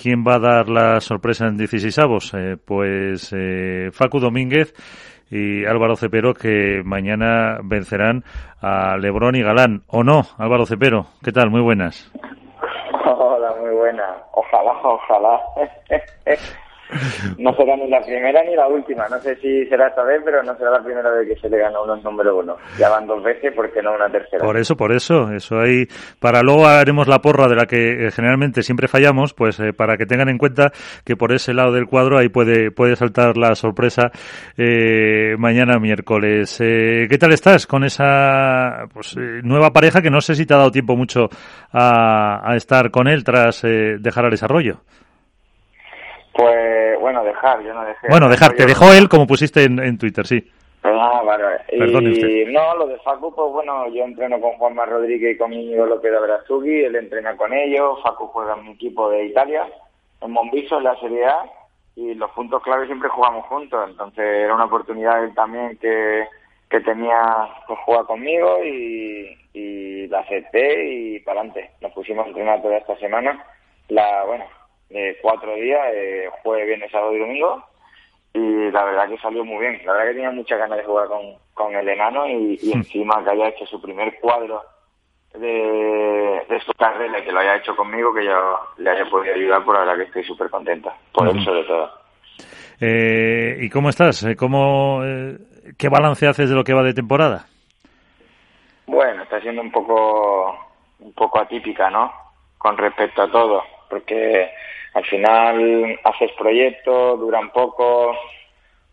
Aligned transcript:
¿quién 0.00 0.24
va 0.26 0.36
a 0.36 0.38
dar 0.38 0.68
la 0.68 1.00
sorpresa 1.00 1.46
en 1.46 1.56
16 1.56 1.98
avos? 1.98 2.32
pues 2.64 3.34
Facu 3.92 4.20
Domínguez 4.20 4.72
y 5.30 5.64
Álvaro 5.66 5.96
Cepero 5.96 6.34
que 6.34 6.82
mañana 6.84 7.58
vencerán 7.62 8.24
a 8.60 8.96
Lebrón 8.96 9.36
y 9.36 9.42
Galán. 9.42 9.82
¿O 9.88 10.02
no, 10.02 10.22
Álvaro 10.38 10.66
Cepero? 10.66 11.06
¿Qué 11.22 11.32
tal? 11.32 11.50
Muy 11.50 11.60
buenas. 11.60 12.10
Hola, 13.04 13.54
muy 13.60 13.74
buenas. 13.74 14.16
Ojalá, 14.32 14.72
ojalá. 14.82 15.40
No 17.38 17.54
será 17.54 17.76
ni 17.76 17.88
la 17.88 18.00
primera 18.00 18.42
ni 18.44 18.56
la 18.56 18.66
última. 18.66 19.06
No 19.08 19.18
sé 19.20 19.36
si 19.36 19.66
será 19.66 19.88
esta 19.88 20.02
vez, 20.04 20.20
pero 20.24 20.42
no 20.42 20.56
será 20.56 20.70
la 20.70 20.82
primera 20.82 21.10
vez 21.10 21.28
que 21.28 21.40
se 21.40 21.48
le 21.48 21.58
gana 21.58 21.80
uno 21.80 21.96
en 21.96 22.02
número 22.02 22.38
uno. 22.38 22.56
Ya 22.78 22.88
van 22.88 23.06
dos 23.06 23.22
veces, 23.22 23.52
¿por 23.54 23.70
qué 23.72 23.82
no 23.82 23.94
una 23.94 24.10
tercera? 24.10 24.44
Por 24.44 24.56
eso, 24.56 24.76
por 24.76 24.92
eso. 24.92 25.30
Eso 25.32 25.58
ahí. 25.58 25.86
Para 26.18 26.42
luego 26.42 26.66
haremos 26.66 27.08
la 27.08 27.20
porra 27.20 27.48
de 27.48 27.56
la 27.56 27.66
que 27.66 28.06
eh, 28.06 28.10
generalmente 28.10 28.62
siempre 28.62 28.88
fallamos, 28.88 29.34
pues 29.34 29.60
eh, 29.60 29.72
para 29.72 29.96
que 29.96 30.06
tengan 30.06 30.28
en 30.28 30.38
cuenta 30.38 30.72
que 31.04 31.16
por 31.16 31.32
ese 31.32 31.52
lado 31.52 31.72
del 31.72 31.86
cuadro 31.86 32.18
ahí 32.18 32.28
puede, 32.28 32.70
puede 32.70 32.96
saltar 32.96 33.36
la 33.36 33.54
sorpresa 33.54 34.10
eh, 34.56 35.36
mañana 35.38 35.78
miércoles. 35.78 36.56
¿Qué 36.58 37.18
tal 37.18 37.32
estás 37.32 37.66
con 37.66 37.84
esa 37.84 38.86
pues, 38.92 39.16
nueva 39.42 39.70
pareja 39.70 40.00
que 40.02 40.10
no 40.10 40.20
sé 40.20 40.34
si 40.34 40.46
te 40.46 40.54
ha 40.54 40.58
dado 40.58 40.70
tiempo 40.70 40.96
mucho 40.96 41.28
a, 41.72 42.50
a 42.50 42.56
estar 42.56 42.90
con 42.90 43.08
él 43.08 43.24
tras 43.24 43.62
dejar 43.62 44.24
el 44.24 44.30
desarrollo? 44.30 44.80
Pues 46.38 47.00
bueno, 47.00 47.24
dejar, 47.24 47.60
yo 47.64 47.74
no 47.74 47.84
dejé. 47.84 48.06
Bueno, 48.08 48.28
dejar, 48.28 48.52
te 48.52 48.64
dejó 48.64 48.92
él 48.92 49.08
como 49.08 49.26
pusiste 49.26 49.64
en, 49.64 49.98
Twitter, 49.98 50.24
sí. 50.24 50.48
Ah, 50.84 51.20
vale, 51.24 51.44
Y 51.72 52.52
no, 52.52 52.76
lo 52.76 52.86
de 52.86 52.96
Facu, 53.00 53.34
pues 53.34 53.52
bueno, 53.52 53.88
yo 53.88 54.04
entreno 54.04 54.40
con 54.40 54.52
Juanma 54.52 54.86
Rodríguez 54.86 55.34
y 55.34 55.36
con 55.36 55.52
Íñigo 55.52 55.84
López 55.84 56.12
de 56.12 56.16
Abrazugi, 56.16 56.84
él 56.84 56.94
entrena 56.94 57.36
con 57.36 57.52
ellos, 57.52 57.98
Facu 58.04 58.28
juega 58.28 58.54
en 58.54 58.66
mi 58.66 58.70
equipo 58.70 59.10
de 59.10 59.24
Italia, 59.24 59.66
en 60.20 60.30
Monviso, 60.30 60.78
en 60.78 60.84
la 60.84 60.94
Serie 61.00 61.26
A, 61.26 61.42
y 61.96 62.14
los 62.14 62.30
puntos 62.30 62.62
clave 62.62 62.86
siempre 62.86 63.08
jugamos 63.08 63.44
juntos, 63.46 63.90
entonces 63.90 64.24
era 64.24 64.54
una 64.54 64.66
oportunidad 64.66 65.24
él 65.24 65.34
también 65.34 65.76
que, 65.78 66.24
que 66.70 66.78
tenía 66.82 67.48
que 67.66 67.74
jugar 67.84 68.04
conmigo 68.04 68.64
y, 68.64 69.36
y 69.54 70.06
la 70.06 70.20
acepté 70.20 70.88
y 70.88 71.18
para 71.18 71.40
adelante. 71.40 71.68
Nos 71.80 71.90
pusimos 71.94 72.26
a 72.26 72.28
entrenar 72.28 72.62
toda 72.62 72.76
esta 72.76 72.96
semana. 72.98 73.44
La, 73.88 74.22
bueno, 74.24 74.44
de 74.90 75.18
cuatro 75.20 75.54
días, 75.54 75.80
eh, 75.92 76.28
jueves, 76.42 76.66
viernes, 76.66 76.90
sábado 76.90 77.14
y 77.14 77.18
domingo. 77.18 77.64
Y 78.34 78.70
la 78.70 78.84
verdad 78.84 79.08
que 79.08 79.18
salió 79.18 79.44
muy 79.44 79.58
bien. 79.58 79.80
La 79.84 79.92
verdad 79.92 80.08
que 80.08 80.14
tenía 80.14 80.30
muchas 80.30 80.58
ganas 80.58 80.78
de 80.78 80.84
jugar 80.84 81.08
con, 81.08 81.20
con 81.54 81.74
el 81.74 81.88
enano 81.88 82.28
y, 82.28 82.58
hmm. 82.62 82.76
encima 82.78 83.22
que 83.24 83.30
haya 83.30 83.48
hecho 83.48 83.66
su 83.66 83.80
primer 83.80 84.18
cuadro 84.20 84.62
de, 85.34 86.42
de 86.48 86.60
su 86.64 86.72
carrera, 86.72 87.22
que 87.22 87.32
lo 87.32 87.40
haya 87.40 87.56
hecho 87.56 87.74
conmigo, 87.76 88.14
que 88.14 88.24
yo 88.24 88.58
le 88.78 88.90
haya 88.90 89.04
podido 89.10 89.34
ayudar, 89.34 89.64
por 89.64 89.74
la 89.74 89.80
verdad 89.80 89.96
que 89.96 90.08
estoy 90.08 90.24
súper 90.24 90.50
contenta. 90.50 90.94
Por 91.12 91.28
eso, 91.28 91.40
sobre 91.40 91.64
todo. 91.64 91.90
Eh, 92.80 93.58
¿Y 93.60 93.68
cómo 93.70 93.88
estás? 93.88 94.26
¿Cómo, 94.38 95.02
eh, 95.04 95.36
¿Qué 95.76 95.88
balance 95.88 96.26
haces 96.26 96.48
de 96.48 96.54
lo 96.54 96.64
que 96.64 96.74
va 96.74 96.82
de 96.82 96.94
temporada? 96.94 97.46
Bueno, 98.86 99.22
está 99.22 99.40
siendo 99.40 99.60
un 99.60 99.70
poco, 99.70 100.56
un 101.00 101.12
poco 101.12 101.40
atípica, 101.40 101.90
¿no? 101.90 102.12
Con 102.56 102.76
respecto 102.76 103.22
a 103.22 103.30
todo, 103.30 103.62
porque 103.88 104.50
al 104.94 105.04
final 105.04 106.00
haces 106.04 106.32
proyectos, 106.32 107.20
duran 107.20 107.50
poco. 107.50 108.16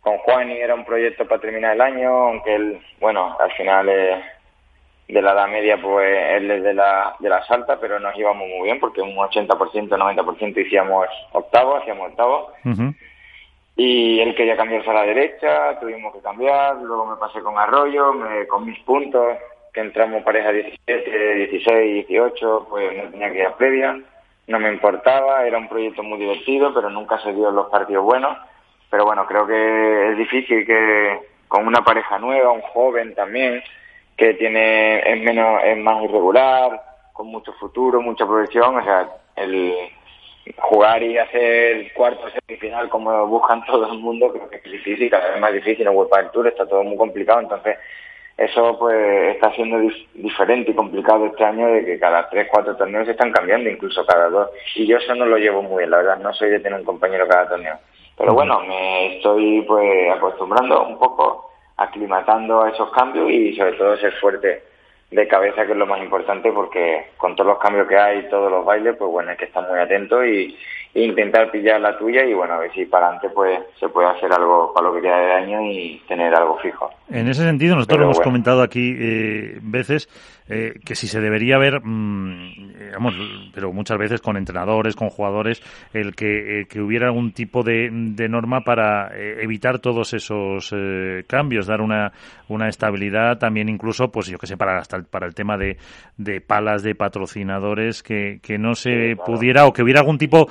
Con 0.02 0.18
Juani 0.20 0.54
era 0.54 0.76
un 0.76 0.86
proyecto 0.86 1.28
para 1.28 1.42
terminar 1.42 1.74
el 1.74 1.82
año, 1.82 2.10
aunque 2.10 2.54
él, 2.54 2.80
bueno, 3.00 3.36
al 3.40 3.52
final 3.54 3.88
de 3.88 5.22
la 5.22 5.32
edad 5.32 5.48
media, 5.48 5.82
pues 5.82 6.08
él 6.36 6.52
es 6.52 6.64
de 6.64 6.74
la, 6.74 7.16
de 7.20 7.30
las 7.30 7.50
altas, 7.50 7.80
pero 7.82 8.00
nos 8.00 8.16
íbamos 8.16 8.48
muy 8.48 8.66
bien 8.66 8.80
porque 8.80 9.02
un 9.02 9.16
80%, 9.16 9.48
90% 9.58 10.58
hicimos 10.66 11.08
octavo, 11.32 11.78
hacíamos 11.78 12.10
octavo. 12.12 12.54
Y 13.78 14.20
él 14.20 14.36
quería 14.36 14.56
cambiarse 14.56 14.90
a 14.90 14.94
la 14.94 15.04
derecha, 15.04 15.80
tuvimos 15.80 16.14
que 16.14 16.22
cambiar, 16.22 16.76
luego 16.78 17.08
me 17.08 17.18
pasé 17.18 17.42
con 17.42 17.58
Arroyo, 17.58 18.14
me, 18.14 18.48
con 18.48 18.66
mis 18.66 18.80
puntos, 18.80 19.38
que 19.74 19.82
entramos 19.82 20.24
pareja 20.24 20.52
17, 20.52 21.36
16, 21.50 22.08
18, 22.08 22.68
pues 22.70 22.96
no 23.04 23.10
tenía 23.10 23.32
que 23.32 23.40
ir 23.40 23.46
a 23.46 23.58
previa 23.58 24.00
no 24.48 24.60
me 24.60 24.72
importaba, 24.72 25.46
era 25.46 25.58
un 25.58 25.68
proyecto 25.68 26.04
muy 26.04 26.20
divertido, 26.20 26.74
pero 26.74 26.90
nunca 26.90 27.20
se 27.20 27.34
dio 27.34 27.50
los 27.52 27.70
partidos 27.70 28.04
buenos. 28.04 28.38
Pero 28.90 29.06
bueno, 29.06 29.26
creo 29.26 29.48
que 29.48 30.12
es 30.12 30.18
difícil 30.18 30.66
que 30.66 31.20
con 31.48 31.68
una 31.68 31.84
pareja 31.84 32.20
nueva, 32.20 32.52
un 32.52 32.62
joven 32.62 33.16
también, 33.16 33.64
que 34.16 34.34
tiene 34.36 35.00
es 35.00 35.22
menos 35.24 35.62
es 35.64 35.78
más 35.78 36.04
irregular, 36.04 36.82
con 37.14 37.28
mucho 37.28 37.54
futuro, 37.54 38.02
mucha 38.02 38.26
proyección, 38.26 38.78
o 38.78 38.84
sea, 38.84 39.10
el 39.36 39.74
jugar 40.58 41.02
y 41.02 41.18
hacer 41.18 41.92
cuarto 41.94 42.28
semifinal 42.30 42.90
como 42.90 43.28
buscan 43.28 43.66
todo 43.66 43.92
el 43.92 44.00
mundo, 44.00 44.32
creo 44.32 44.50
que 44.50 44.58
es 44.58 44.64
difícil, 44.64 45.10
cada 45.10 45.32
vez 45.32 45.40
más 45.40 45.54
difícil, 45.54 45.88
en 45.88 45.96
World 45.96 46.32
Tour 46.32 46.48
está 46.48 46.68
todo 46.68 46.84
muy 46.84 46.98
complicado, 46.98 47.40
entonces 47.42 47.78
eso 48.38 48.78
pues 48.78 49.36
está 49.36 49.54
siendo 49.54 49.78
diferente 50.14 50.72
y 50.72 50.76
complicado 50.76 51.26
este 51.28 51.44
año 51.46 51.68
de 51.68 51.86
que 51.86 52.00
cada 52.00 52.30
tres, 52.30 52.48
cuatro 52.52 52.76
torneos 52.76 53.06
se 53.06 53.12
están 53.12 53.32
cambiando, 53.32 53.70
incluso 53.70 54.06
cada 54.06 54.30
dos. 54.30 54.50
Y 54.76 54.86
yo 54.86 54.98
eso 54.98 55.16
no 55.16 55.26
lo 55.26 55.38
llevo 55.38 55.62
muy 55.62 55.80
bien, 55.80 55.92
la 55.92 55.98
verdad, 55.98 56.20
no 56.20 56.34
soy 56.34 56.50
de 56.50 56.60
tener 56.60 56.80
un 56.80 56.86
compañero 56.86 57.28
cada 57.28 57.48
torneo. 57.48 57.78
Pero 58.18 58.34
bueno, 58.34 58.60
me 58.62 59.18
estoy 59.18 59.62
pues 59.62 60.12
acostumbrando 60.12 60.86
un 60.86 61.00
poco, 61.00 61.52
aclimatando 61.78 62.64
a 62.64 62.70
esos 62.70 62.92
cambios 62.92 63.30
y 63.30 63.56
sobre 63.56 63.74
todo 63.74 63.98
ser 63.98 64.14
fuerte 64.14 64.64
de 65.12 65.28
cabeza, 65.28 65.66
que 65.66 65.72
es 65.72 65.78
lo 65.78 65.86
más 65.86 66.02
importante, 66.02 66.52
porque 66.52 67.08
con 67.18 67.36
todos 67.36 67.52
los 67.52 67.60
cambios 67.60 67.88
que 67.88 67.98
hay, 67.98 68.28
todos 68.30 68.52
los 68.52 68.66
bailes, 68.66 68.96
pues 68.98 69.10
bueno, 69.10 69.32
hay 69.32 69.38
que 69.38 69.46
estar 69.46 69.68
muy 69.70 69.80
atento 69.80 70.26
y, 70.26 70.58
intentar 70.98 71.52
pillar 71.52 71.82
la 71.82 71.98
tuya 71.98 72.24
y 72.24 72.34
bueno, 72.34 72.54
a 72.54 72.60
ver 72.60 72.72
si 72.72 72.86
para 72.86 73.08
adelante 73.08 73.28
pues 73.36 73.60
se 73.78 73.90
puede 73.90 74.08
hacer 74.08 74.32
algo 74.32 74.74
para 74.74 74.88
lo 74.88 74.96
que 74.96 75.02
queda 75.02 75.18
de 75.18 75.34
año 75.34 75.62
y 75.62 76.02
tener 76.08 76.34
algo 76.34 76.58
fijo. 76.60 76.90
En 77.10 77.28
ese 77.28 77.44
sentido, 77.44 77.76
nosotros 77.76 78.00
lo 78.00 78.06
hemos 78.06 78.22
comentado 78.22 78.62
aquí 78.62 78.96
eh, 78.98 79.60
veces 79.62 80.08
eh, 80.48 80.80
que 80.86 80.94
si 80.94 81.08
se 81.08 81.22
debería 81.22 81.58
ver, 81.58 81.82
mm, 81.84 83.52
pero 83.52 83.74
muchas 83.74 83.98
veces 83.98 84.22
con 84.22 84.38
entrenadores, 84.38 84.96
con 84.96 85.10
jugadores, 85.10 85.60
el 85.92 86.16
que, 86.16 86.62
eh, 86.62 86.66
que 86.68 86.82
hubiera 86.82 87.08
algún 87.08 87.32
tipo 87.32 87.64
de, 87.64 87.90
de 87.92 88.30
norma 88.30 88.62
para 88.62 89.08
eh, 89.08 89.40
evitar 89.42 89.80
todos 89.80 90.14
esos 90.14 90.74
cambios, 91.26 91.66
dar 91.66 91.82
una, 91.82 92.12
una 92.48 92.68
estabilidad 92.70 93.40
también 93.40 93.70
incluso, 93.70 94.12
pues 94.12 94.28
yo 94.28 94.38
que 94.38 94.46
sé, 94.46 94.56
para, 94.56 94.82
hasta 94.96 95.10
para 95.10 95.28
el 95.28 95.36
tema 95.36 95.58
de, 95.58 95.78
de 96.18 96.42
palas 96.42 96.84
de 96.84 96.96
patrocinadores, 96.96 98.04
que, 98.04 98.40
que 98.42 98.58
no 98.58 98.76
se 98.76 99.16
pudiera 99.26 99.66
o 99.66 99.74
que 99.74 99.84
hubiera 99.84 100.00
algún 100.00 100.18
tipo 100.18 100.48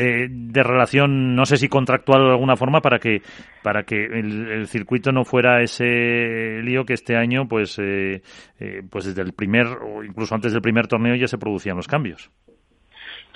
eh, 0.00 0.28
de 0.30 0.62
relación, 0.62 1.34
no 1.34 1.44
sé 1.44 1.56
si 1.56 1.68
contractual 1.68 2.22
de 2.22 2.30
alguna 2.30 2.54
forma, 2.54 2.80
para 2.80 3.00
que 3.00 3.20
para 3.64 3.82
que 3.82 4.04
el, 4.04 4.68
circuito 4.68 5.10
no 5.10 5.24
fuera 5.24 5.60
ese 5.60 6.60
lío 6.62 6.84
que 6.84 6.92
este 6.92 7.16
año, 7.16 7.48
pues, 7.48 7.80
eh, 7.80 8.22
eh, 8.60 8.82
pues 8.88 9.06
desde 9.06 9.22
el 9.22 9.32
primer 9.32 9.66
o 9.66 10.04
incluso 10.04 10.36
antes 10.36 10.52
del 10.52 10.62
primer 10.62 10.86
torneo 10.86 11.16
ya 11.16 11.26
se 11.26 11.36
producían 11.36 11.76
los 11.76 11.88
cambios. 11.88 12.30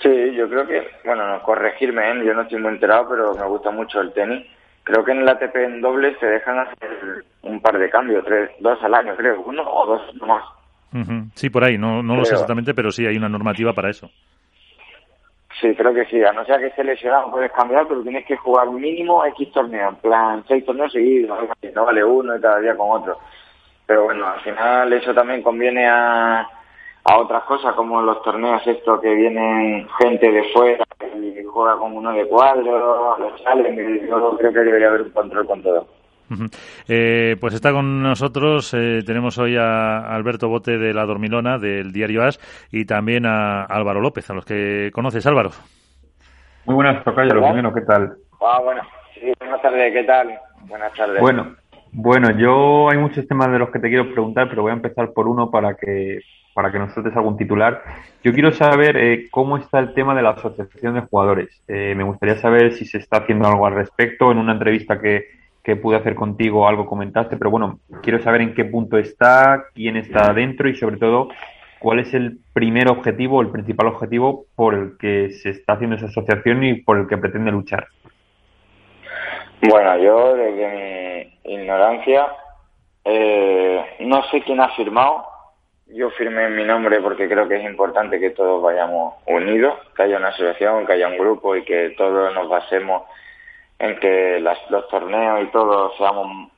Sí, 0.01 0.09
yo 0.37 0.49
creo 0.49 0.65
que, 0.65 0.87
bueno, 1.03 1.27
no, 1.27 1.43
corregirme, 1.43 2.25
yo 2.25 2.33
no 2.33 2.43
estoy 2.43 2.61
muy 2.61 2.71
enterado, 2.71 3.09
pero 3.09 3.33
me 3.35 3.45
gusta 3.45 3.69
mucho 3.69 3.99
el 3.99 4.13
tenis. 4.13 4.47
Creo 4.83 5.03
que 5.03 5.11
en 5.11 5.21
el 5.21 5.29
ATP 5.29 5.55
en 5.55 5.81
doble 5.81 6.15
se 6.19 6.25
dejan 6.25 6.59
hacer 6.59 7.23
un 7.41 7.61
par 7.61 7.77
de 7.77 7.89
cambios, 7.89 8.25
tres, 8.25 8.51
dos 8.59 8.81
al 8.83 8.93
año, 8.93 9.15
creo, 9.15 9.41
uno 9.41 9.63
o 9.63 9.85
dos 9.85 10.15
más. 10.21 10.43
Sí, 11.35 11.49
por 11.49 11.63
ahí, 11.63 11.77
no, 11.77 12.03
no 12.03 12.15
lo 12.15 12.25
sé 12.25 12.33
exactamente, 12.33 12.73
pero 12.73 12.91
sí 12.91 13.05
hay 13.05 13.17
una 13.17 13.29
normativa 13.29 13.73
para 13.73 13.89
eso. 13.89 14.11
Sí, 15.59 15.73
creo 15.75 15.93
que 15.93 16.05
sí. 16.05 16.23
A 16.23 16.33
no 16.33 16.45
ser 16.45 16.59
que 16.59 16.67
esté 16.67 16.83
lesionado 16.83 17.31
puedes 17.31 17.51
cambiar, 17.51 17.87
pero 17.87 18.03
tienes 18.03 18.25
que 18.25 18.37
jugar 18.37 18.69
mínimo 18.69 19.25
X 19.25 19.51
torneos. 19.53 19.93
En 19.93 20.01
plan, 20.01 20.43
seis 20.47 20.65
torneos 20.65 20.91
seguidos, 20.91 21.49
no 21.73 21.85
vale 21.85 22.03
uno 22.03 22.35
y 22.35 22.41
cada 22.41 22.59
día 22.59 22.75
con 22.75 23.01
otro. 23.01 23.17
Pero 23.85 24.03
bueno, 24.03 24.27
al 24.27 24.41
final 24.41 24.91
eso 24.93 25.13
también 25.13 25.41
conviene 25.41 25.87
a, 25.87 26.47
a 27.05 27.17
otras 27.17 27.43
cosas, 27.43 27.75
como 27.75 28.01
los 28.01 28.21
torneos 28.23 28.65
estos 28.65 29.01
que 29.01 29.13
vienen 29.13 29.87
gente 29.99 30.31
de 30.31 30.43
fuera 30.53 30.85
y 31.15 31.43
juega 31.43 31.77
con 31.77 31.97
uno 31.97 32.11
de 32.13 32.27
cuadro, 32.27 33.17
los 33.17 33.41
salen, 33.41 34.07
yo 34.07 34.37
creo 34.37 34.53
que 34.53 34.59
debería 34.59 34.87
haber 34.87 35.01
un 35.01 35.09
control 35.09 35.45
con 35.45 35.61
todo. 35.61 35.87
Eh, 36.87 37.35
pues 37.39 37.53
está 37.53 37.71
con 37.71 38.01
nosotros, 38.01 38.73
eh, 38.73 39.01
tenemos 39.05 39.37
hoy 39.37 39.57
a 39.57 39.99
Alberto 39.99 40.47
Bote 40.47 40.77
de 40.77 40.93
La 40.93 41.05
Dormilona, 41.05 41.57
del 41.59 41.91
diario 41.91 42.23
AS, 42.23 42.39
y 42.71 42.85
también 42.85 43.25
a 43.25 43.63
Álvaro 43.63 43.99
López, 43.99 44.29
a 44.29 44.33
los 44.33 44.45
que 44.45 44.89
conoces, 44.93 45.25
Álvaro. 45.27 45.51
Muy 46.65 46.75
buenas, 46.75 47.03
Tocayo, 47.03 47.33
lo 47.33 47.45
primero, 47.45 47.73
¿qué 47.73 47.81
tal? 47.81 48.15
Ah, 48.41 48.59
bueno, 48.63 48.81
sí, 49.13 49.31
buenas 49.37 49.61
tardes, 49.61 49.93
¿qué 49.93 50.03
tal? 50.05 50.39
Buenas 50.61 50.93
tardes. 50.93 51.19
Bueno, 51.19 51.55
bueno, 51.91 52.31
yo 52.37 52.89
hay 52.89 52.97
muchos 52.97 53.27
temas 53.27 53.51
de 53.51 53.59
los 53.59 53.69
que 53.69 53.79
te 53.79 53.89
quiero 53.89 54.05
preguntar, 54.11 54.47
pero 54.49 54.61
voy 54.61 54.71
a 54.71 54.75
empezar 54.75 55.11
por 55.11 55.27
uno 55.27 55.51
para 55.51 55.75
que 55.75 56.21
para 56.53 56.71
que 56.71 56.79
nos 56.79 56.93
sueltes 56.93 57.15
algún 57.15 57.37
titular. 57.37 57.81
Yo 58.23 58.33
quiero 58.33 58.51
saber 58.51 58.97
eh, 58.97 59.27
cómo 59.31 59.57
está 59.57 59.79
el 59.79 59.93
tema 59.93 60.15
de 60.15 60.21
la 60.21 60.31
asociación 60.31 60.95
de 60.95 61.01
jugadores. 61.01 61.61
me 61.67 62.03
gustaría 62.03 62.37
saber 62.37 62.73
si 62.73 62.85
se 62.85 62.97
está 62.97 63.17
haciendo 63.17 63.47
algo 63.47 63.65
al 63.65 63.75
respecto. 63.75 64.31
En 64.31 64.37
una 64.37 64.53
entrevista 64.53 64.99
que, 64.99 65.27
que 65.63 65.75
pude 65.75 65.97
hacer 65.97 66.15
contigo, 66.15 66.67
algo 66.67 66.85
comentaste, 66.85 67.37
pero 67.37 67.51
bueno, 67.51 67.79
quiero 68.01 68.21
saber 68.21 68.41
en 68.41 68.53
qué 68.53 68.65
punto 68.65 68.97
está, 68.97 69.65
quién 69.73 69.97
está 69.97 70.31
adentro 70.31 70.69
y 70.69 70.75
sobre 70.75 70.97
todo 70.97 71.29
¿cuál 71.83 71.99
es 71.99 72.13
el 72.13 72.39
primer 72.53 72.87
objetivo, 72.87 73.41
el 73.41 73.49
principal 73.49 73.87
objetivo 73.87 74.45
por 74.55 74.73
el 74.73 74.97
que 74.97 75.31
se 75.31 75.49
está 75.49 75.73
haciendo 75.73 75.97
esa 75.97 76.05
asociación 76.05 76.63
y 76.63 76.75
por 76.75 76.97
el 76.97 77.07
que 77.09 77.17
pretende 77.17 77.51
luchar? 77.51 77.87
Bueno, 79.69 79.97
yo 79.97 80.33
desde 80.33 81.33
mi 81.43 81.53
ignorancia 81.55 82.27
eh, 83.03 83.97
no 83.99 84.23
sé 84.31 84.41
quién 84.43 84.61
ha 84.61 84.69
firmado. 84.69 85.25
Yo 85.87 86.09
firmé 86.11 86.49
mi 86.49 86.63
nombre 86.63 87.01
porque 87.01 87.27
creo 87.27 87.47
que 87.47 87.57
es 87.57 87.65
importante 87.65 88.19
que 88.19 88.31
todos 88.31 88.61
vayamos 88.61 89.15
unidos, 89.27 89.75
que 89.95 90.03
haya 90.03 90.17
una 90.17 90.29
asociación, 90.29 90.85
que 90.85 90.93
haya 90.93 91.07
un 91.07 91.17
grupo 91.17 91.55
y 91.55 91.63
que 91.63 91.91
todos 91.97 92.33
nos 92.33 92.49
basemos 92.49 93.03
en 93.79 93.99
que 93.99 94.39
los 94.39 94.87
torneos 94.87 95.43
y 95.43 95.47
todo 95.47 95.95
seamos 95.97 96.49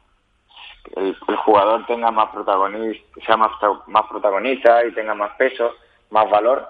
el, 0.95 1.15
jugador 1.37 1.85
tenga 1.87 2.11
más 2.11 2.29
protagonista, 2.29 3.19
sea 3.25 3.37
más, 3.37 3.51
más 3.87 4.05
protagonista 4.07 4.85
y 4.85 4.91
tenga 4.93 5.13
más 5.13 5.31
peso, 5.37 5.73
más 6.11 6.29
valor, 6.29 6.67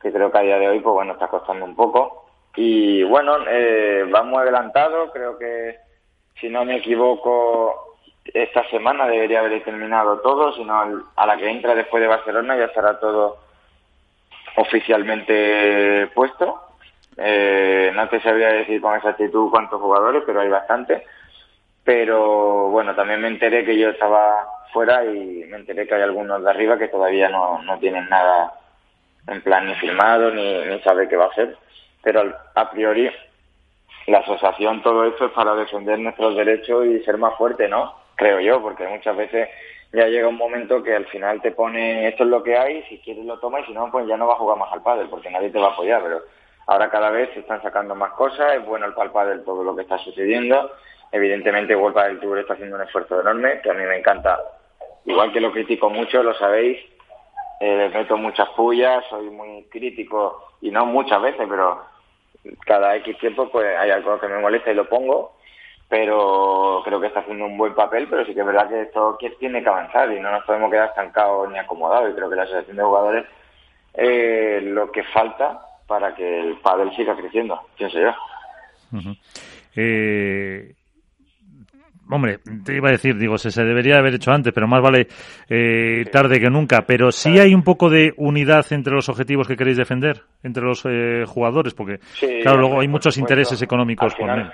que 0.00 0.12
creo 0.12 0.30
que 0.30 0.38
a 0.38 0.42
día 0.42 0.58
de 0.58 0.68
hoy 0.68 0.80
pues 0.80 0.92
bueno 0.92 1.12
está 1.12 1.28
costando 1.28 1.64
un 1.64 1.76
poco. 1.76 2.26
Y 2.56 3.04
bueno, 3.04 3.36
eh, 3.48 4.04
vamos 4.10 4.40
adelantados, 4.40 5.10
creo 5.12 5.38
que 5.38 5.78
si 6.40 6.48
no 6.48 6.64
me 6.64 6.78
equivoco 6.78 7.87
esta 8.34 8.68
semana 8.68 9.06
debería 9.06 9.40
haber 9.40 9.62
terminado 9.64 10.20
todo, 10.20 10.52
sino 10.54 11.04
a 11.16 11.26
la 11.26 11.36
que 11.36 11.48
entra 11.48 11.74
después 11.74 12.00
de 12.00 12.08
Barcelona 12.08 12.56
ya 12.56 12.64
estará 12.64 12.98
todo 12.98 13.38
oficialmente 14.56 16.08
puesto. 16.14 16.62
Eh, 17.16 17.90
no 17.94 18.08
te 18.08 18.20
sabría 18.20 18.48
decir 18.48 18.80
con 18.80 18.94
exactitud 18.94 19.50
cuántos 19.50 19.80
jugadores, 19.80 20.22
pero 20.26 20.40
hay 20.40 20.48
bastantes 20.48 21.02
pero 21.88 22.68
bueno, 22.68 22.94
también 22.94 23.22
me 23.22 23.28
enteré 23.28 23.64
que 23.64 23.78
yo 23.78 23.88
estaba 23.88 24.46
fuera 24.74 25.06
y 25.06 25.46
me 25.48 25.56
enteré 25.56 25.86
que 25.86 25.94
hay 25.94 26.02
algunos 26.02 26.44
de 26.44 26.50
arriba 26.50 26.76
que 26.76 26.88
todavía 26.88 27.30
no, 27.30 27.62
no 27.62 27.78
tienen 27.78 28.06
nada 28.10 28.52
en 29.26 29.40
plan 29.40 29.66
ni 29.66 29.74
firmado 29.76 30.30
ni, 30.30 30.66
ni 30.66 30.80
sabe 30.80 31.08
qué 31.08 31.16
va 31.16 31.24
a 31.24 31.28
hacer, 31.28 31.56
pero 32.02 32.30
a 32.54 32.70
priori 32.70 33.10
la 34.06 34.18
asociación, 34.18 34.82
todo 34.82 35.06
esto 35.06 35.24
es 35.24 35.32
para 35.32 35.54
defender 35.54 35.98
nuestros 35.98 36.36
derechos 36.36 36.84
y 36.84 37.02
ser 37.04 37.16
más 37.16 37.34
fuerte, 37.36 37.68
¿no? 37.68 37.94
Creo 38.18 38.40
yo, 38.40 38.60
porque 38.60 38.86
muchas 38.86 39.16
veces 39.16 39.48
ya 39.92 40.06
llega 40.06 40.28
un 40.28 40.36
momento 40.36 40.82
que 40.82 40.94
al 40.94 41.06
final 41.06 41.40
te 41.40 41.52
pone 41.52 42.06
esto 42.08 42.24
es 42.24 42.28
lo 42.28 42.42
que 42.42 42.58
hay, 42.58 42.82
si 42.90 42.98
quieres 42.98 43.24
lo 43.24 43.38
tomas 43.38 43.62
y 43.62 43.68
si 43.68 43.72
no, 43.72 43.90
pues 43.90 44.06
ya 44.06 44.18
no 44.18 44.26
va 44.26 44.34
a 44.34 44.38
jugar 44.38 44.58
más 44.58 44.70
al 44.72 44.82
pádel, 44.82 45.08
porque 45.08 45.30
nadie 45.30 45.48
te 45.48 45.58
va 45.58 45.68
a 45.68 45.72
apoyar, 45.72 46.02
pero 46.02 46.20
ahora 46.66 46.90
cada 46.90 47.08
vez 47.10 47.30
se 47.32 47.40
están 47.40 47.62
sacando 47.62 47.94
más 47.94 48.12
cosas, 48.12 48.56
es 48.56 48.66
bueno 48.66 48.84
el 48.84 48.92
pádel 48.92 49.44
todo 49.44 49.64
lo 49.64 49.74
que 49.74 49.82
está 49.82 49.96
sucediendo 49.98 50.70
Evidentemente, 51.10 51.74
World 51.74 51.96
del 51.96 52.20
Tour 52.20 52.38
está 52.38 52.54
haciendo 52.54 52.76
un 52.76 52.82
esfuerzo 52.82 53.20
enorme, 53.20 53.60
que 53.62 53.70
a 53.70 53.74
mí 53.74 53.84
me 53.84 53.98
encanta. 53.98 54.38
Igual 55.06 55.32
que 55.32 55.40
lo 55.40 55.52
critico 55.52 55.88
mucho, 55.88 56.22
lo 56.22 56.34
sabéis, 56.34 56.78
eh, 57.60 57.76
les 57.76 57.94
meto 57.94 58.16
muchas 58.16 58.48
pullas, 58.50 59.04
soy 59.08 59.30
muy 59.30 59.64
crítico, 59.70 60.52
y 60.60 60.70
no 60.70 60.84
muchas 60.84 61.22
veces, 61.22 61.46
pero 61.48 61.82
cada 62.66 62.96
X 62.96 63.18
tiempo 63.18 63.48
pues 63.50 63.76
hay 63.76 63.90
algo 63.90 64.20
que 64.20 64.28
me 64.28 64.38
molesta 64.38 64.70
y 64.70 64.74
lo 64.74 64.88
pongo, 64.88 65.37
pero 65.88 66.82
creo 66.84 67.00
que 67.00 67.06
está 67.06 67.20
haciendo 67.20 67.46
un 67.46 67.56
buen 67.56 67.74
papel, 67.74 68.06
pero 68.08 68.24
sí 68.24 68.34
que 68.34 68.40
es 68.40 68.46
verdad 68.46 68.68
que 68.68 68.82
esto 68.82 69.18
tiene 69.38 69.62
que 69.62 69.68
avanzar 69.68 70.12
y 70.12 70.20
no 70.20 70.30
nos 70.30 70.44
podemos 70.44 70.70
quedar 70.70 70.88
estancados 70.90 71.50
ni 71.50 71.58
acomodados, 71.58 72.10
y 72.10 72.14
creo 72.14 72.28
que 72.28 72.36
la 72.36 72.42
asociación 72.42 72.76
de 72.76 72.82
jugadores 72.82 73.26
es 73.94 74.62
lo 74.64 74.92
que 74.92 75.02
falta 75.04 75.60
para 75.86 76.14
que 76.14 76.40
el 76.40 76.56
pádel 76.58 76.94
siga 76.94 77.16
creciendo, 77.16 77.60
pienso 77.76 77.98
yo. 77.98 78.10
eh, 79.74 80.74
Hombre, 82.10 82.38
te 82.64 82.74
iba 82.74 82.88
a 82.88 82.92
decir, 82.92 83.18
digo, 83.18 83.36
se, 83.36 83.50
se 83.50 83.64
debería 83.64 83.98
haber 83.98 84.14
hecho 84.14 84.32
antes, 84.32 84.52
pero 84.54 84.66
más 84.66 84.80
vale 84.80 85.08
eh, 85.50 86.06
tarde 86.10 86.40
que 86.40 86.48
nunca. 86.48 86.82
Pero 86.86 87.12
sí 87.12 87.38
hay 87.38 87.54
un 87.54 87.62
poco 87.62 87.90
de 87.90 88.14
unidad 88.16 88.64
entre 88.70 88.94
los 88.94 89.10
objetivos 89.10 89.46
que 89.46 89.56
queréis 89.56 89.76
defender, 89.76 90.22
entre 90.42 90.62
los 90.62 90.86
eh, 90.86 91.24
jugadores, 91.26 91.74
porque, 91.74 91.98
claro, 92.42 92.60
luego 92.60 92.80
hay 92.80 92.88
muchos 92.88 93.18
intereses 93.18 93.60
económicos 93.60 94.14
por 94.14 94.26
medio. 94.26 94.50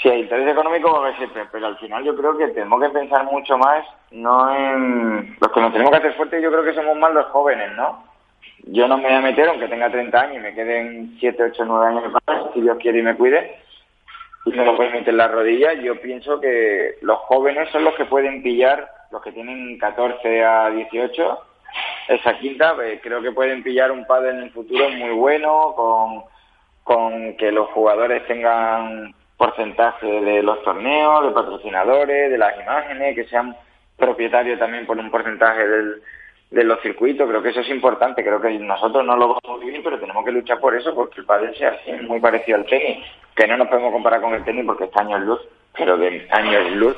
Sí, 0.00 0.08
hay 0.08 0.20
interés 0.20 0.48
económico 0.48 0.92
como 0.92 1.12
siempre, 1.16 1.44
pero 1.50 1.66
al 1.66 1.78
final 1.78 2.04
yo 2.04 2.14
creo 2.14 2.36
que 2.38 2.48
tenemos 2.48 2.80
que 2.80 2.90
pensar 2.90 3.24
mucho 3.24 3.58
más, 3.58 3.84
no 4.12 4.54
en... 4.54 5.36
Los 5.40 5.50
que 5.50 5.60
nos 5.60 5.72
tenemos 5.72 5.90
que 5.90 5.96
hacer 5.96 6.14
fuertes 6.14 6.40
yo 6.40 6.52
creo 6.52 6.62
que 6.62 6.74
somos 6.74 6.96
más 6.96 7.12
los 7.12 7.26
jóvenes, 7.26 7.72
¿no? 7.76 8.04
Yo 8.66 8.86
no 8.86 8.96
me 8.96 9.04
voy 9.04 9.14
a 9.14 9.20
meter, 9.20 9.48
aunque 9.48 9.66
tenga 9.66 9.90
30 9.90 10.20
años 10.20 10.36
y 10.36 10.40
me 10.40 10.54
queden 10.54 11.16
7, 11.18 11.42
8, 11.42 11.64
9 11.64 11.86
años 11.86 12.12
más, 12.12 12.54
si 12.54 12.60
Dios 12.60 12.78
quiere 12.80 13.00
y 13.00 13.02
me 13.02 13.16
cuide, 13.16 13.58
y 14.44 14.50
no 14.50 14.64
lo 14.64 14.76
pueden 14.76 14.92
meter 14.92 15.08
en 15.08 15.16
la 15.16 15.28
rodilla, 15.28 15.72
yo 15.72 16.00
pienso 16.00 16.40
que 16.40 16.94
los 17.02 17.18
jóvenes 17.20 17.68
son 17.70 17.82
los 17.82 17.94
que 17.96 18.04
pueden 18.04 18.40
pillar, 18.40 18.88
los 19.10 19.20
que 19.20 19.32
tienen 19.32 19.78
14 19.78 20.44
a 20.44 20.70
18, 20.70 21.38
esa 22.08 22.38
quinta, 22.38 22.76
pues, 22.76 23.00
creo 23.02 23.20
que 23.20 23.32
pueden 23.32 23.64
pillar 23.64 23.90
un 23.90 24.06
padre 24.06 24.30
en 24.30 24.42
el 24.44 24.50
futuro 24.50 24.90
muy 24.90 25.10
bueno, 25.10 25.74
con, 25.74 26.22
con 26.84 27.36
que 27.36 27.50
los 27.50 27.68
jugadores 27.70 28.24
tengan 28.28 29.12
porcentaje 29.38 30.06
de 30.06 30.42
los 30.42 30.62
torneos, 30.64 31.24
de 31.24 31.30
patrocinadores, 31.30 32.30
de 32.30 32.36
las 32.36 32.60
imágenes, 32.60 33.14
que 33.14 33.24
sean 33.26 33.56
propietarios 33.96 34.58
también 34.58 34.84
por 34.84 34.98
un 34.98 35.10
porcentaje 35.10 35.64
de 36.50 36.64
los 36.64 36.80
circuitos, 36.82 37.28
creo 37.28 37.42
que 37.42 37.50
eso 37.50 37.60
es 37.60 37.68
importante, 37.70 38.24
creo 38.24 38.40
que 38.40 38.50
nosotros 38.58 39.04
no 39.04 39.16
lo 39.16 39.28
vamos 39.28 39.42
a 39.62 39.64
vivir, 39.64 39.80
pero 39.82 39.98
tenemos 39.98 40.24
que 40.24 40.32
luchar 40.32 40.60
por 40.60 40.74
eso, 40.74 40.94
porque 40.94 41.20
el 41.20 41.26
pádel 41.26 41.54
sea 41.56 41.70
así, 41.70 41.92
muy 42.06 42.20
parecido 42.20 42.58
al 42.58 42.66
tenis, 42.66 43.04
que 43.36 43.46
no 43.46 43.56
nos 43.56 43.68
podemos 43.68 43.92
comparar 43.92 44.20
con 44.20 44.34
el 44.34 44.44
tenis 44.44 44.64
porque 44.66 44.84
está 44.84 45.00
años 45.00 45.20
luz, 45.20 45.40
pero 45.76 45.96
de 45.96 46.26
años 46.30 46.72
luz, 46.72 46.96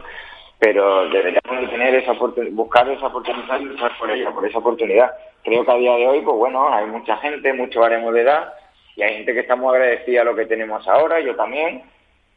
pero 0.58 1.08
deberíamos 1.10 1.70
tener 1.70 1.94
esa 1.94 2.12
buscar 2.12 2.88
esa 2.88 3.06
oportunidad 3.06 3.60
y 3.60 3.64
luchar 3.64 3.92
por 3.98 4.10
ella, 4.10 4.30
por 4.30 4.46
esa 4.46 4.58
oportunidad. 4.58 5.10
Creo 5.42 5.64
que 5.64 5.70
a 5.72 5.76
día 5.76 5.96
de 5.96 6.06
hoy, 6.06 6.20
pues 6.20 6.36
bueno, 6.36 6.72
hay 6.72 6.86
mucha 6.86 7.16
gente, 7.18 7.52
mucho 7.52 7.82
haremos 7.82 8.14
de 8.14 8.22
edad, 8.22 8.52
y 8.94 9.02
hay 9.02 9.16
gente 9.16 9.34
que 9.34 9.40
está 9.40 9.56
muy 9.56 9.74
agradecida 9.74 10.22
a 10.22 10.24
lo 10.24 10.36
que 10.36 10.46
tenemos 10.46 10.86
ahora, 10.86 11.20
yo 11.20 11.34
también, 11.34 11.82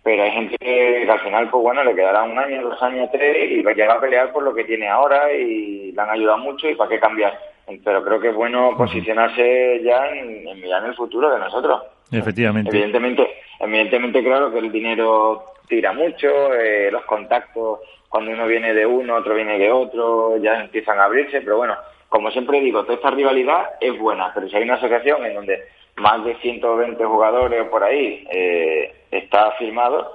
pero 0.03 0.23
hay 0.23 0.31
gente 0.31 0.57
que, 0.57 1.07
al 1.09 1.19
final, 1.21 1.49
pues 1.49 1.63
bueno, 1.63 1.81
le 1.83 1.95
quedará 1.95 2.23
un 2.23 2.37
año, 2.37 2.61
dos 2.61 2.81
años, 2.83 3.09
tres 3.11 3.51
y 3.51 3.61
va 3.61 3.71
a 3.71 3.73
llegar 3.73 3.97
a 3.97 4.01
pelear 4.01 4.33
por 4.33 4.43
lo 4.43 4.53
que 4.53 4.65
tiene 4.65 4.89
ahora 4.89 5.31
y 5.31 5.93
le 5.93 6.01
han 6.01 6.09
ayudado 6.09 6.39
mucho 6.39 6.69
y 6.69 6.75
para 6.75 6.89
qué 6.89 6.99
cambiar. 6.99 7.39
Pero 7.83 8.03
creo 8.03 8.19
que 8.19 8.29
es 8.29 8.35
bueno 8.35 8.75
posicionarse 8.75 9.81
ya 9.81 10.09
en, 10.09 10.43
mirar 10.59 10.83
en 10.83 10.89
el 10.89 10.95
futuro 10.95 11.31
de 11.31 11.39
nosotros. 11.39 11.83
Efectivamente. 12.11 12.69
Evidentemente, 12.69 13.27
evidentemente 13.61 14.21
claro 14.21 14.51
que 14.51 14.59
el 14.59 14.71
dinero 14.73 15.45
tira 15.69 15.93
mucho, 15.93 16.53
eh, 16.53 16.91
los 16.91 17.05
contactos, 17.05 17.79
cuando 18.09 18.31
uno 18.31 18.45
viene 18.45 18.73
de 18.73 18.85
uno, 18.85 19.15
otro 19.15 19.33
viene 19.33 19.57
de 19.57 19.71
otro, 19.71 20.35
ya 20.37 20.59
empiezan 20.59 20.99
a 20.99 21.05
abrirse, 21.05 21.39
pero 21.41 21.57
bueno, 21.57 21.77
como 22.09 22.29
siempre 22.29 22.59
digo, 22.59 22.83
toda 22.83 22.95
esta 22.95 23.09
rivalidad 23.09 23.69
es 23.79 23.97
buena, 23.97 24.31
pero 24.33 24.49
si 24.49 24.55
hay 24.57 24.63
una 24.63 24.75
asociación 24.75 25.25
en 25.25 25.33
donde 25.33 25.63
más 25.97 26.23
de 26.23 26.35
120 26.37 27.03
jugadores 27.05 27.65
o 27.65 27.69
por 27.69 27.83
ahí 27.83 28.27
eh, 28.31 29.05
está 29.11 29.51
firmado, 29.53 30.11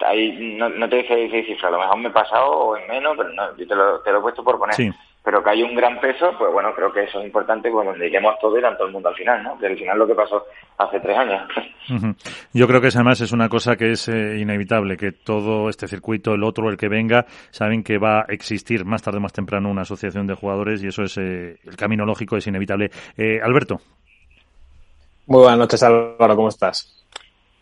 ahí 0.00 0.56
no, 0.56 0.68
no 0.68 0.88
te 0.88 0.96
dice 0.96 1.44
cifra, 1.44 1.68
a 1.68 1.72
lo 1.72 1.78
mejor 1.80 1.98
me 1.98 2.08
he 2.08 2.12
pasado 2.12 2.50
o 2.50 2.76
en 2.76 2.86
menos, 2.88 3.16
pero 3.16 3.30
no, 3.30 3.56
yo 3.56 3.66
te 3.66 3.74
lo, 3.74 4.00
te 4.00 4.12
lo 4.12 4.18
he 4.18 4.22
puesto 4.22 4.44
por 4.44 4.58
poner. 4.58 4.76
Pero 5.24 5.42
que 5.42 5.50
hay 5.50 5.62
un 5.62 5.74
gran 5.74 6.00
peso, 6.00 6.32
pues 6.38 6.50
bueno, 6.52 6.72
creo 6.74 6.90
que 6.92 7.02
eso 7.02 7.18
es 7.18 7.26
importante 7.26 7.70
cuando 7.70 7.92
lleguemos 7.94 8.38
todo 8.40 8.56
y 8.56 8.62
todo 8.62 8.86
el 8.86 8.92
mundo 8.92 9.10
al 9.10 9.14
final, 9.14 9.42
¿no? 9.42 9.58
Que 9.58 9.66
al 9.66 9.76
final 9.76 9.98
lo 9.98 10.06
que 10.06 10.14
pasó 10.14 10.46
hace 10.78 11.00
tres 11.00 11.18
años. 11.18 11.42
Yo 12.54 12.66
creo 12.66 12.80
que 12.80 12.86
además 12.86 13.20
es 13.20 13.32
una 13.32 13.48
cosa 13.48 13.76
que 13.76 13.90
es 13.90 14.08
eh, 14.08 14.38
inevitable, 14.38 14.96
que 14.96 15.12
todo 15.12 15.68
este 15.68 15.86
circuito, 15.86 16.32
el 16.32 16.44
otro, 16.44 16.70
el 16.70 16.78
que 16.78 16.88
venga, 16.88 17.26
saben 17.50 17.82
que 17.82 17.98
va 17.98 18.20
a 18.20 18.26
existir 18.28 18.86
más 18.86 19.02
tarde 19.02 19.18
o 19.18 19.20
más 19.20 19.32
temprano 19.32 19.70
una 19.70 19.82
asociación 19.82 20.26
de 20.26 20.34
jugadores 20.34 20.82
y 20.82 20.86
eso 20.86 21.02
es 21.02 21.18
eh, 21.18 21.56
el 21.64 21.76
camino 21.76 22.06
lógico, 22.06 22.36
es 22.36 22.46
inevitable. 22.46 22.90
Eh, 23.16 23.40
Alberto. 23.42 23.80
Muy 25.28 25.42
buenas 25.42 25.58
noches, 25.58 25.82
Álvaro, 25.82 26.34
¿cómo 26.36 26.48
estás? 26.48 27.04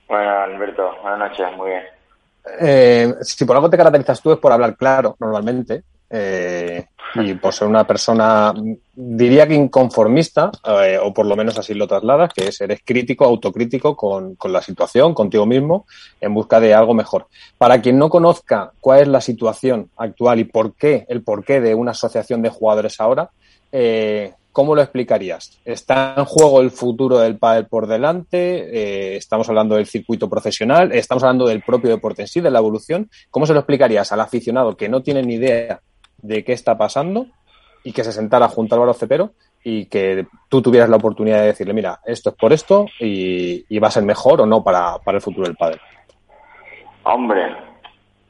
Buenas, 0.07 0.49
Alberto, 0.49 0.89
buenas 1.03 1.19
noches, 1.19 1.47
muy 1.57 1.71
bien. 1.71 1.83
Eh, 2.61 3.13
si 3.23 3.45
por 3.45 3.57
algo 3.57 3.69
te 3.69 3.77
caracterizas 3.77 4.23
tú 4.23 4.31
es 4.31 4.39
por 4.39 4.53
hablar 4.53 4.77
claro, 4.77 5.17
normalmente, 5.19 5.83
eh, 6.09 6.87
y 7.17 7.35
por 7.35 7.53
ser 7.53 7.67
una 7.67 7.85
persona, 7.85 8.55
diría 8.95 9.49
que 9.49 9.55
inconformista, 9.55 10.53
eh, 10.65 10.97
o 11.03 11.13
por 11.13 11.27
lo 11.27 11.35
menos 11.35 11.59
así 11.59 11.75
lo 11.75 11.89
trasladas, 11.89 12.33
que 12.33 12.47
es, 12.47 12.61
eres 12.61 12.83
crítico, 12.85 13.25
autocrítico 13.25 13.97
con, 13.97 14.37
con, 14.37 14.53
la 14.53 14.63
situación, 14.63 15.13
contigo 15.13 15.45
mismo, 15.45 15.87
en 16.21 16.35
busca 16.35 16.61
de 16.61 16.73
algo 16.73 16.95
mejor. 16.95 17.27
Para 17.59 17.83
quien 17.83 17.99
no 17.99 18.09
conozca 18.09 18.71
cuál 18.81 19.01
es 19.01 19.09
la 19.09 19.21
situación 19.21 19.91
actual 19.97 20.39
y 20.39 20.45
por 20.45 20.77
qué, 20.77 21.05
el 21.09 21.25
porqué 21.25 21.61
de 21.61 21.75
una 21.75 21.91
asociación 21.91 22.43
de 22.43 22.49
jugadores 22.49 23.01
ahora, 23.01 23.31
eh, 23.73 24.35
¿Cómo 24.57 24.75
lo 24.75 24.81
explicarías? 24.81 25.61
¿Está 25.67 26.15
en 26.17 26.25
juego 26.25 26.63
el 26.63 26.71
futuro 26.71 27.19
del 27.19 27.37
pádel 27.37 27.67
por 27.67 27.87
delante? 27.87 28.39
Eh, 28.73 29.17
¿Estamos 29.17 29.47
hablando 29.51 29.75
del 29.75 29.85
circuito 29.85 30.31
profesional? 30.31 30.93
¿Estamos 30.93 31.23
hablando 31.25 31.47
del 31.47 31.61
propio 31.61 31.91
deporte 31.91 32.23
en 32.23 32.29
sí, 32.29 32.41
de 32.41 32.51
la 32.51 32.61
evolución? 32.61 33.11
¿Cómo 33.31 33.45
se 33.45 33.53
lo 33.53 33.59
explicarías 33.59 34.13
al 34.13 34.21
aficionado 34.21 34.75
que 34.75 34.89
no 34.89 35.03
tiene 35.03 35.23
ni 35.23 35.35
idea 35.35 35.81
de 36.23 36.43
qué 36.43 36.55
está 36.55 36.79
pasando 36.79 37.27
y 37.85 37.93
que 37.93 38.03
se 38.03 38.13
sentara 38.13 38.49
junto 38.49 38.75
a 38.75 38.77
Álvaro 38.77 38.95
Cepero 38.95 39.33
y 39.63 39.91
que 39.91 40.27
tú 40.49 40.63
tuvieras 40.63 40.89
la 40.89 40.97
oportunidad 40.97 41.41
de 41.41 41.49
decirle, 41.49 41.75
mira, 41.75 42.01
esto 42.07 42.31
es 42.31 42.37
por 42.37 42.55
esto 42.55 42.87
y, 42.99 43.79
va 43.79 43.89
a 43.89 43.91
ser 43.91 44.05
mejor 44.05 44.41
o 44.41 44.47
no 44.47 44.65
para, 44.65 44.97
para 45.05 45.19
el 45.19 45.23
futuro 45.23 45.47
del 45.47 45.57
pádel? 45.57 45.81
Hombre, 47.03 47.55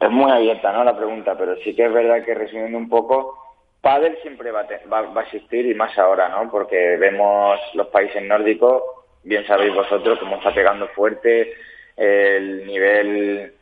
es 0.01 0.11
muy 0.11 0.33
abierta 0.33 0.73
¿no? 0.73 0.83
la 0.83 0.97
pregunta, 0.97 1.37
pero 1.39 1.55
sí 1.63 1.73
que 1.77 1.87
es 1.87 1.93
verdad 1.93 2.25
que 2.25 2.35
resumiendo 2.35 2.79
un 2.79 2.89
poco 2.89 3.46
pádel 3.81 4.19
siempre 4.23 4.51
va 4.51 4.61
a, 4.61 5.03
va, 5.03 5.21
a 5.21 5.25
existir 5.25 5.67
y 5.67 5.75
más 5.75 5.97
ahora, 5.99 6.29
¿no? 6.29 6.51
Porque 6.51 6.97
vemos 6.97 7.59
los 7.75 7.89
países 7.89 8.23
nórdicos, 8.23 8.83
bien 9.23 9.47
sabéis 9.47 9.75
vosotros 9.75 10.19
cómo 10.19 10.37
está 10.37 10.55
pegando 10.55 10.89
fuerte 10.89 11.55
el 11.97 12.67
nivel 12.67 13.53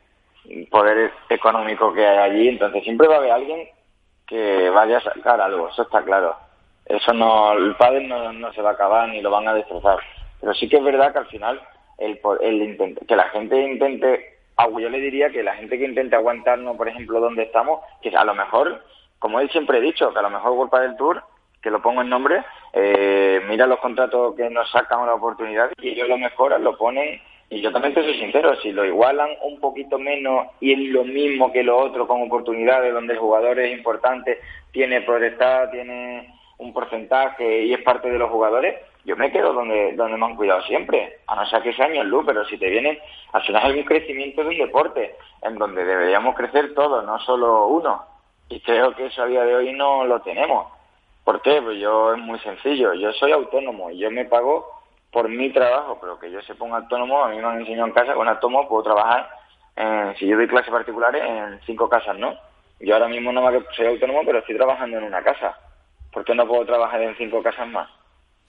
poder 0.71 1.11
económico 1.29 1.93
que 1.93 2.07
hay 2.07 2.19
allí, 2.19 2.49
entonces 2.49 2.83
siempre 2.85 3.09
va 3.09 3.15
a 3.15 3.19
haber 3.19 3.33
alguien 3.33 3.69
que 4.27 4.71
vaya 4.71 4.99
a 4.99 5.03
sacar 5.03 5.41
algo, 5.41 5.69
eso 5.69 5.83
está 5.83 6.03
claro. 6.03 6.37
Eso 6.87 7.13
no, 7.15 7.53
el 7.53 7.75
pádel 7.77 8.09
no, 8.09 8.53
se 8.53 8.61
va 8.61 8.71
a 8.71 8.73
acabar 8.75 9.09
ni 9.09 9.23
lo 9.23 9.31
van 9.31 9.49
a 9.49 9.55
destrozar. 9.55 9.99
Pero 10.41 10.53
sí 10.55 10.69
que 10.69 10.77
es 10.77 10.85
verdad 10.85 11.13
que 11.13 11.19
al 11.19 11.27
final 11.27 11.61
el, 11.99 12.21
el 12.43 12.99
que 13.07 13.17
la 13.17 13.29
gente 13.31 13.59
intente, 13.59 14.37
yo 14.59 14.89
le 14.89 15.01
diría 15.01 15.31
que 15.31 15.43
la 15.43 15.55
gente 15.55 15.79
que 15.79 15.85
intente 15.85 16.17
aguantarnos, 16.17 16.77
por 16.77 16.89
ejemplo, 16.89 17.21
donde 17.21 17.45
estamos, 17.45 17.81
que 18.03 18.15
a 18.15 18.25
lo 18.25 18.35
mejor, 18.35 18.85
como 19.19 19.41
él 19.41 19.51
siempre 19.51 19.79
he 19.79 19.83
dicho, 19.83 20.13
que 20.13 20.19
a 20.19 20.23
lo 20.23 20.31
mejor 20.31 20.55
culpa 20.55 20.81
del 20.81 20.97
Tour, 20.97 21.23
que 21.63 21.71
lo 21.71 21.81
pongo 21.81 22.03
en 22.03 22.11
nombre, 22.11 22.45
eh, 22.73 23.41
mira 23.49 23.67
los 23.67 23.81
contratos 23.81 24.35
que 24.35 24.51
nos 24.51 24.71
sacan 24.71 25.07
la 25.07 25.15
oportunidad 25.15 25.71
y 25.81 25.89
ellos 25.89 26.09
lo 26.09 26.19
mejoran, 26.19 26.63
lo 26.63 26.77
ponen 26.77 27.21
y 27.51 27.61
yo 27.61 27.71
también 27.73 27.95
te 27.95 28.03
soy 28.03 28.19
sincero, 28.19 28.57
si 28.57 28.73
lo 28.73 28.85
igualan 28.85 29.31
un 29.43 29.61
poquito 29.61 29.99
menos 29.99 30.49
y 30.61 30.73
es 30.73 30.79
lo 30.93 31.05
mismo 31.05 31.53
que 31.53 31.63
lo 31.63 31.79
otro 31.79 32.07
con 32.07 32.23
oportunidades 32.23 32.93
donde 32.93 33.15
el 33.15 33.19
jugador 33.19 33.59
es 33.61 33.77
importante, 33.77 34.41
tiene 34.73 35.03
protestar, 35.03 35.71
tiene 35.71 36.35
un 36.59 36.73
porcentaje 36.73 37.63
y 37.63 37.75
es 37.75 37.83
parte 37.83 38.11
de 38.11 38.19
los 38.19 38.31
jugadores, 38.31 38.77
yo 39.05 39.17
me 39.17 39.31
quedo 39.31 39.53
donde, 39.53 39.93
donde 39.93 40.17
me 40.17 40.27
han 40.27 40.37
cuidado 40.37 40.63
siempre, 40.63 41.19
a 41.27 41.37
no 41.37 41.47
ser 41.47 41.63
que 41.63 41.75
sea 41.75 41.87
años 41.87 42.07
luz, 42.07 42.25
pero 42.27 42.45
si 42.47 42.57
te 42.57 42.71
viene, 42.71 42.99
al 43.33 43.43
final 43.43 43.67
hay 43.67 43.79
un 43.79 43.85
crecimiento 43.85 44.43
de 44.43 44.49
un 44.49 44.59
deporte 44.59 45.15
en 45.43 45.57
donde 45.57 45.85
deberíamos 45.85 46.35
crecer 46.35 46.75
todos, 46.75 47.05
no 47.05 47.19
solo 47.21 47.67
uno. 47.67 48.14
Y 48.49 48.61
creo 48.61 48.95
que 48.95 49.07
eso 49.07 49.23
a 49.23 49.27
día 49.27 49.45
de 49.45 49.55
hoy 49.55 49.73
no 49.73 50.05
lo 50.05 50.21
tenemos. 50.21 50.73
¿Por 51.25 51.41
qué? 51.41 51.61
Pues 51.63 51.81
yo 51.81 52.13
es 52.15 52.21
muy 52.21 52.39
sencillo, 52.41 52.93
yo 52.95 53.13
soy 53.15 53.33
autónomo 53.33 53.91
y 53.91 53.99
yo 53.99 54.11
me 54.11 54.27
pago 54.27 54.69
por 55.11 55.29
mi 55.29 55.51
trabajo, 55.51 55.99
pero 56.01 56.19
que 56.19 56.31
yo 56.31 56.43
se 56.43 56.55
ponga 56.55 56.79
autónomo, 56.79 57.25
a 57.25 57.29
mí 57.29 57.39
me 57.39 57.45
han 57.45 57.61
enseñado 57.61 57.87
en 57.87 57.95
casa, 57.95 58.15
con 58.15 58.29
autónomo 58.29 58.69
puedo 58.69 58.83
trabajar, 58.83 59.31
en, 59.77 60.15
si 60.17 60.27
yo 60.27 60.37
doy 60.37 60.49
clases 60.49 60.71
particulares, 60.71 61.23
en 61.25 61.61
cinco 61.65 61.89
casas, 61.89 62.19
¿no? 62.19 62.35
Yo 62.81 62.95
ahora 62.95 63.09
mismo 63.09 63.33
no 63.33 63.43
me 63.43 63.63
soy 63.77 63.87
autónomo, 63.87 64.23
pero 64.27 64.41
estoy 64.41 64.57
trabajando 64.57 64.99
en 64.99 65.05
una 65.05 65.23
casa. 65.23 65.57
¿Por 66.13 66.25
qué 66.25 66.35
no 66.35 66.47
puedo 66.47 66.67
trabajar 66.67 67.01
en 67.01 67.17
cinco 67.17 67.43
casas 67.43 67.69
más? 67.69 67.89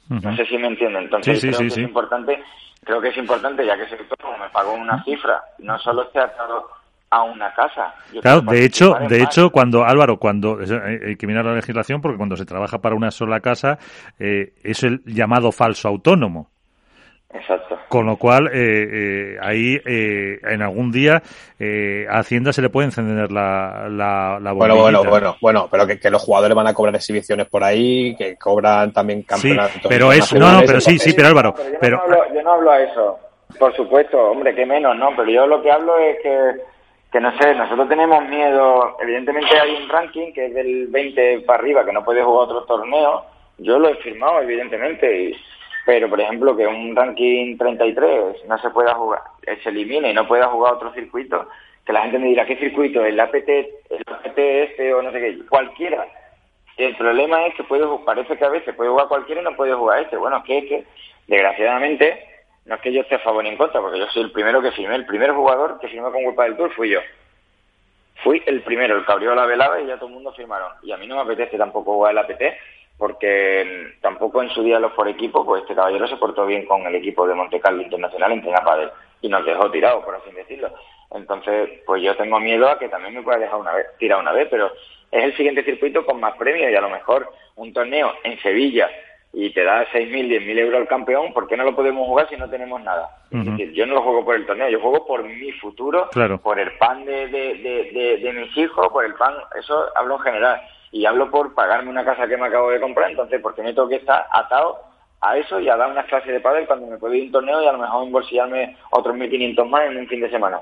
No 0.10 0.36
sé 0.36 0.46
si 0.46 0.58
me 0.58 0.68
entienden. 0.68 1.04
Entonces 1.04 1.40
creo 1.40 1.60
que 1.60 1.68
es 1.68 1.78
importante, 1.78 2.44
creo 2.84 3.02
que 3.02 3.10
es 3.10 3.18
importante, 3.18 3.66
ya 3.66 3.78
que 3.78 3.88
soy 3.88 4.00
autónomo, 4.00 4.44
me 4.44 4.50
pago 4.50 4.74
una 4.74 5.04
cifra, 5.04 5.44
no 5.60 5.78
solo 5.80 6.04
esté 6.04 6.20
atado 6.20 6.68
a 7.15 7.24
una 7.24 7.53
casa. 7.53 7.93
claro, 8.22 8.41
de 8.41 8.65
hecho, 8.65 8.95
de 9.07 9.22
hecho, 9.22 9.50
cuando 9.50 9.86
Álvaro, 9.86 10.17
cuando 10.17 10.62
eh, 10.62 11.00
hay 11.07 11.15
que 11.15 11.27
mirar 11.27 11.45
la 11.45 11.55
legislación, 11.55 12.01
porque 12.01 12.17
cuando 12.17 12.36
se 12.36 12.45
trabaja 12.45 12.79
para 12.79 12.95
una 12.95 13.12
sola 13.12 13.39
casa 13.39 13.77
eh, 14.19 14.53
es 14.63 14.84
el 14.84 15.01
llamado 15.05 15.51
falso 15.51 15.88
autónomo. 15.88 16.50
Exacto. 17.36 17.77
Con 17.89 18.05
lo 18.05 18.17
cual, 18.17 18.48
eh, 18.48 18.53
eh, 18.53 19.38
ahí 19.41 19.77
eh, 19.86 20.39
en 20.41 20.62
algún 20.62 20.91
día 20.91 21.22
a 22.10 22.19
Hacienda 22.19 22.53
se 22.53 22.62
le 22.62 22.69
puede 22.69 22.88
encender 22.88 23.31
la, 23.31 23.88
la, 23.89 24.51
Bueno, 24.53 24.77
bueno, 24.77 25.03
bueno, 25.03 25.36
bueno, 25.41 25.67
pero 25.69 25.86
que, 25.86 26.10
los 26.10 26.22
jugadores 26.22 26.55
van 26.55 26.67
a 26.67 26.74
cobrar 26.74 26.95
exhibiciones 26.95 27.48
por 27.48 27.63
ahí, 27.63 28.15
que 28.15 28.38
cobran 28.38 28.91
también 28.93 29.24
campeonatos. 29.24 29.81
Sí, 29.81 29.88
pero 29.88 30.12
eso, 30.12 30.38
no, 30.38 30.51
no, 30.51 30.62
pero 30.65 30.79
sí, 30.79 30.98
sí, 30.98 31.13
pero 31.13 31.27
Álvaro. 31.27 31.53
Pero, 31.79 32.01
yo, 32.34 32.41
no 32.41 32.53
hablo, 32.53 32.72
a 32.72 32.79
eso, 32.81 33.19
por 33.60 33.75
supuesto, 33.75 34.17
hombre, 34.17 34.55
que 34.55 34.65
menos, 34.65 34.95
¿no? 34.98 35.10
Pero 35.15 35.29
yo 35.29 35.48
lo 35.48 35.62
que 35.62 35.72
hablo 35.72 35.98
es 35.98 36.17
que, 36.22 36.51
que 37.15 37.22
no 37.22 37.31
sé, 37.38 37.55
nosotros 37.55 37.88
tenemos 37.88 38.27
miedo, 38.27 38.98
evidentemente 39.00 39.57
hay 39.57 39.74
un 39.74 39.88
ranking 39.88 40.34
que 40.34 40.48
es 40.48 40.53
del 40.53 40.88
20 40.88 41.39
para 41.48 41.60
arriba, 41.60 41.86
que 41.86 41.93
no 41.93 42.03
puede 42.03 42.22
jugar 42.22 42.50
otro 42.50 42.65
torneo, 42.65 43.24
yo 43.57 43.79
lo 43.79 43.88
he 43.88 43.95
firmado, 43.95 44.41
evidentemente, 44.41 45.34
pero 45.86 46.10
por 46.10 46.19
ejemplo 46.19 46.57
que 46.57 46.67
un 46.67 46.93
ranking 46.93 47.57
33 47.57 48.45
no 48.50 48.57
se 48.57 48.69
pueda 48.69 48.95
jugar, 48.95 49.22
eh, 49.48 49.57
se 49.63 49.69
elimine 49.69 50.12
y 50.12 50.13
no 50.13 50.27
pueda 50.27 50.48
jugar 50.48 50.74
otro 50.74 50.91
circuito, 50.91 51.48
que 51.86 51.93
la 51.93 52.01
gente 52.01 52.19
me 52.19 52.27
dirá, 52.27 52.45
¿qué 52.45 52.57
circuito? 52.57 53.05
¿El 53.05 53.17
APT, 53.17 53.48
el 53.48 54.03
APT 54.07 54.38
este 54.38 54.93
o 54.93 55.01
no 55.01 55.13
sé 55.13 55.22
qué? 55.22 55.45
Cualquiera. 55.48 56.05
El 56.75 56.98
problema 56.98 57.45
es 57.45 57.55
que 57.55 57.63
puede, 57.63 57.86
parece 58.05 58.36
que 58.36 58.43
a 58.43 58.50
veces 58.50 58.75
puede 58.75 58.89
jugar 58.89 59.07
cualquiera 59.07 59.39
y 59.39 59.45
no 59.45 59.55
puede 59.55 59.74
jugar 59.74 60.01
este. 60.01 60.17
Bueno, 60.17 60.43
que 60.43 60.57
es 60.57 60.65
que, 60.65 60.84
desgraciadamente, 61.27 62.35
no 62.65 62.75
es 62.75 62.81
que 62.81 62.91
yo 62.91 63.01
esté 63.01 63.15
a 63.15 63.19
favor 63.19 63.43
ni 63.43 63.51
en 63.51 63.57
contra, 63.57 63.79
porque 63.79 64.00
yo 64.00 64.07
soy 64.07 64.24
el 64.24 64.31
primero 64.31 64.62
que 64.62 64.72
firmé. 64.72 64.95
El 64.95 65.05
primer 65.05 65.31
jugador 65.31 65.79
que 65.79 65.88
firmó 65.88 66.12
con 66.12 66.24
culpa 66.24 66.43
del 66.43 66.57
Tour 66.57 66.74
fui 66.74 66.89
yo. 66.89 67.00
Fui 68.24 68.41
el 68.45 68.62
primero, 68.63 68.98
el 68.98 69.05
que 69.05 69.12
abrió 69.12 69.36
la 69.36 69.45
velada 69.45 69.79
y 69.79 69.86
ya 69.86 69.98
todo 69.98 70.07
el 70.07 70.15
mundo 70.15 70.34
firmaron. 70.34 70.72
Y 70.81 70.91
a 70.91 70.98
mí 70.98 71.05
no 71.05 71.15
me 71.15 71.22
apetece 71.22 71.57
tampoco 71.57 71.93
jugar 71.93 72.13
el 72.13 72.17
APT, 72.17 72.41
porque 72.98 73.93
tampoco 74.01 74.41
en 74.41 74.50
su 74.50 74.63
día 74.63 74.79
los 74.79 74.93
por 74.93 75.07
equipo, 75.07 75.45
pues 75.45 75.62
este 75.62 75.75
caballero 75.75 76.07
se 76.07 76.17
portó 76.17 76.45
bien 76.45 76.65
con 76.65 76.81
el 76.88 76.95
equipo 76.95 77.27
de 77.27 77.36
Monte 77.36 77.60
Carlo 77.60 77.84
Internacional 77.84 78.31
en 78.31 78.41
Padel 78.41 78.89
y 79.22 79.29
nos 79.29 79.45
dejó 79.45 79.69
tirados, 79.69 80.03
por 80.03 80.15
así 80.15 80.31
decirlo. 80.31 80.74
Entonces, 81.12 81.69
pues 81.86 82.01
yo 82.01 82.15
tengo 82.15 82.39
miedo 82.39 82.67
a 82.67 82.79
que 82.79 82.89
también 82.89 83.13
me 83.13 83.22
pueda 83.22 83.38
dejar 83.38 83.60
una 83.60 83.74
vez, 83.74 83.86
tirar 84.00 84.19
una 84.19 84.31
vez, 84.31 84.48
pero 84.50 84.72
es 85.12 85.24
el 85.24 85.38
siguiente 85.38 85.63
circuito 85.63 86.05
con 86.05 86.19
más 86.19 86.36
premios 86.36 86.72
y 86.72 86.75
a 86.75 86.81
lo 86.81 86.89
mejor 86.89 87.29
un 87.55 87.72
torneo 87.74 88.13
en 88.24 88.39
Sevilla 88.39 88.89
y 89.38 89.50
te 89.51 89.65
da 89.65 89.86
6.000, 89.92 90.30
10.000 90.30 90.60
euros 90.60 90.80
al 90.80 90.88
campeón, 90.88 91.34
¿por 91.34 91.46
qué 91.46 91.58
no 91.58 91.65
lo 91.65 91.75
podemos 91.75 92.08
jugar 92.08 92.30
si 92.30 92.38
no 92.38 92.50
tenemos 92.50 92.82
nada? 92.82 93.10
Es 93.32 93.46
decir, 93.46 93.74
yo 93.74 93.86
no 93.86 93.96
lo 93.96 94.01
juego 94.01 94.24
por 94.24 94.36
el 94.36 94.46
torneo, 94.46 94.70
yo 94.70 94.80
juego 94.80 95.06
por 95.06 95.24
mi 95.24 95.51
futuro, 95.51 96.10
por 96.42 96.58
el 96.58 96.72
pan 96.77 97.04
de, 97.04 97.27
de, 97.27 97.56
de, 97.56 98.18
de 98.18 98.34
mis 98.34 98.56
hijos, 98.58 98.88
por 98.94 99.04
el 99.04 99.13
pan, 99.15 99.34
eso 99.60 99.88
hablo 99.98 100.15
en 100.15 100.22
general 100.22 100.62
y 100.92 101.06
hablo 101.06 101.30
por 101.30 101.54
pagarme 101.54 101.89
una 101.89 102.06
casa 102.06 102.27
que 102.27 102.38
me 102.38 102.46
acabo 102.48 102.72
de 102.72 102.80
comprar, 102.80 103.12
entonces 103.12 103.42
porque 103.42 103.62
me 103.62 103.74
tengo 103.74 103.89
que 103.89 103.98
estar 103.98 104.25
atado 104.32 104.80
a 105.20 105.38
eso 105.38 105.60
y 105.60 105.68
a 105.68 105.75
dar 105.75 105.92
unas 105.92 106.06
clases 106.06 106.32
de 106.32 106.39
pádel 106.39 106.65
cuando 106.65 106.88
me 106.88 106.98
puedo 106.98 107.13
ir 107.13 107.24
a 107.24 107.25
un 107.25 107.32
torneo 107.34 107.62
y 107.62 107.68
a 107.68 107.74
lo 107.74 107.80
mejor 107.80 108.06
embolsillarme 108.06 108.77
otros 108.92 109.18
1.500 109.18 109.68
más 109.68 109.86
en 109.88 109.98
un 109.98 110.08
fin 110.08 110.22
de 110.22 110.30
semana. 110.30 110.62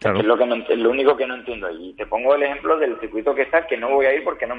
Es 0.00 0.24
lo 0.24 0.38
que 0.38 0.44
es 0.44 0.78
lo 0.78 0.90
único 0.90 1.16
que 1.16 1.26
no 1.26 1.34
entiendo. 1.34 1.68
Y 1.70 1.92
te 1.94 2.06
pongo 2.06 2.34
el 2.34 2.44
ejemplo 2.44 2.78
del 2.78 2.98
circuito 3.00 3.34
que 3.34 3.42
está, 3.42 3.66
que 3.66 3.76
no 3.76 3.90
voy 3.90 4.06
a 4.06 4.14
ir 4.14 4.22
porque 4.22 4.46
no, 4.46 4.54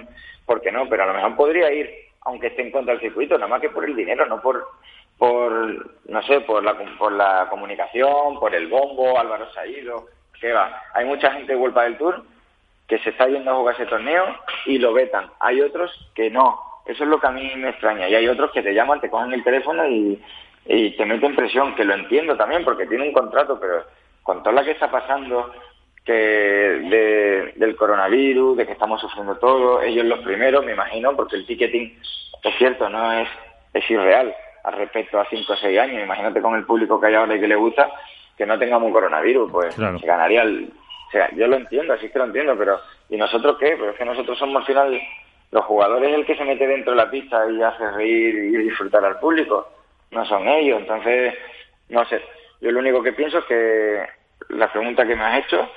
porque 0.45 0.71
no, 0.71 0.87
pero 0.89 1.03
a 1.03 1.07
lo 1.07 1.13
mejor 1.13 1.35
podría 1.37 1.71
ir, 1.71 1.89
aunque 2.21 2.47
esté 2.47 2.63
en 2.63 2.71
contra 2.71 2.93
del 2.93 3.01
circuito, 3.01 3.35
nada 3.37 3.47
más 3.47 3.61
que 3.61 3.69
por 3.69 3.85
el 3.85 3.95
dinero, 3.95 4.25
no 4.25 4.41
por, 4.41 4.67
por 5.17 6.09
no 6.09 6.21
sé, 6.23 6.41
por 6.41 6.63
la, 6.63 6.75
por 6.97 7.11
la 7.11 7.47
comunicación, 7.49 8.39
por 8.39 8.53
el 8.53 8.67
bombo, 8.67 9.19
Álvaro 9.19 9.51
Saído, 9.53 10.07
que 10.39 10.51
va. 10.51 10.81
Hay 10.93 11.05
mucha 11.05 11.31
gente 11.31 11.53
de 11.53 11.59
Vuelta 11.59 11.83
del 11.83 11.97
Tour 11.97 12.23
que 12.87 12.97
se 12.99 13.11
está 13.11 13.27
yendo 13.27 13.51
a 13.51 13.55
jugar 13.55 13.75
ese 13.75 13.85
torneo 13.85 14.25
y 14.65 14.79
lo 14.79 14.93
vetan. 14.93 15.29
Hay 15.39 15.61
otros 15.61 15.91
que 16.15 16.29
no. 16.29 16.59
Eso 16.85 17.03
es 17.03 17.09
lo 17.09 17.19
que 17.19 17.27
a 17.27 17.31
mí 17.31 17.55
me 17.55 17.69
extraña. 17.69 18.09
Y 18.09 18.15
hay 18.15 18.27
otros 18.27 18.51
que 18.51 18.63
te 18.63 18.73
llaman, 18.73 18.99
te 18.99 19.11
cogen 19.11 19.31
el 19.31 19.43
teléfono 19.43 19.87
y, 19.87 20.19
te 20.65 21.05
meten 21.05 21.35
presión, 21.35 21.75
que 21.75 21.83
lo 21.83 21.93
entiendo 21.93 22.35
también 22.35 22.63
porque 22.63 22.85
tiene 22.87 23.07
un 23.07 23.13
contrato, 23.13 23.59
pero 23.59 23.85
con 24.23 24.43
toda 24.43 24.55
la 24.55 24.63
que 24.63 24.71
está 24.71 24.89
pasando 24.89 25.51
que 26.09 27.53
del 27.55 27.75
coronavirus, 27.75 28.57
de 28.57 28.65
que 28.65 28.71
estamos 28.71 28.99
sufriendo 28.99 29.35
todo, 29.37 29.81
ellos 29.83 30.05
los 30.05 30.19
primeros, 30.19 30.65
me 30.65 30.71
imagino, 30.71 31.15
porque 31.15 31.35
el 31.35 31.45
ticketing, 31.45 31.99
es 32.43 32.55
cierto, 32.57 32.89
no 32.89 33.11
es, 33.13 33.29
es 33.73 33.89
irreal 33.91 34.33
al 34.63 34.73
respecto 34.73 35.19
a 35.19 35.25
5 35.29 35.53
o 35.53 35.55
6 35.55 35.79
años. 35.79 36.03
Imagínate 36.03 36.41
con 36.41 36.55
el 36.55 36.65
público 36.65 36.99
que 36.99 37.07
hay 37.07 37.15
ahora 37.15 37.35
y 37.35 37.39
que 37.39 37.47
le 37.47 37.55
gusta 37.55 37.91
que 38.35 38.47
no 38.47 38.57
tengamos 38.57 38.87
un 38.87 38.93
coronavirus, 38.93 39.51
pues 39.51 39.75
se 39.75 40.07
ganaría 40.07 40.41
el, 40.41 40.71
o 41.09 41.11
sea, 41.11 41.29
yo 41.35 41.45
lo 41.45 41.57
entiendo, 41.57 41.93
así 41.93 42.09
que 42.09 42.17
lo 42.17 42.25
entiendo, 42.25 42.55
pero 42.57 42.79
¿y 43.09 43.17
nosotros 43.17 43.57
qué? 43.59 43.75
Pero 43.77 43.91
es 43.91 43.97
que 43.97 44.05
nosotros 44.05 44.37
somos 44.39 44.61
al 44.61 44.65
final 44.65 45.01
los 45.51 45.65
jugadores 45.65 46.11
el 46.11 46.25
que 46.25 46.37
se 46.37 46.45
mete 46.45 46.65
dentro 46.65 46.93
de 46.93 46.97
la 46.97 47.11
pista 47.11 47.43
y 47.51 47.61
hace 47.61 47.91
reír 47.91 48.35
y 48.35 48.57
disfrutar 48.57 49.05
al 49.05 49.19
público, 49.19 49.67
no 50.11 50.25
son 50.25 50.47
ellos. 50.47 50.79
Entonces, 50.79 51.35
no 51.89 52.05
sé, 52.05 52.21
yo 52.61 52.71
lo 52.71 52.79
único 52.79 53.03
que 53.03 53.13
pienso 53.13 53.39
es 53.39 53.45
que 53.45 54.07
la 54.49 54.71
pregunta 54.71 55.05
que 55.05 55.15
me 55.15 55.23
has 55.23 55.45
hecho 55.45 55.69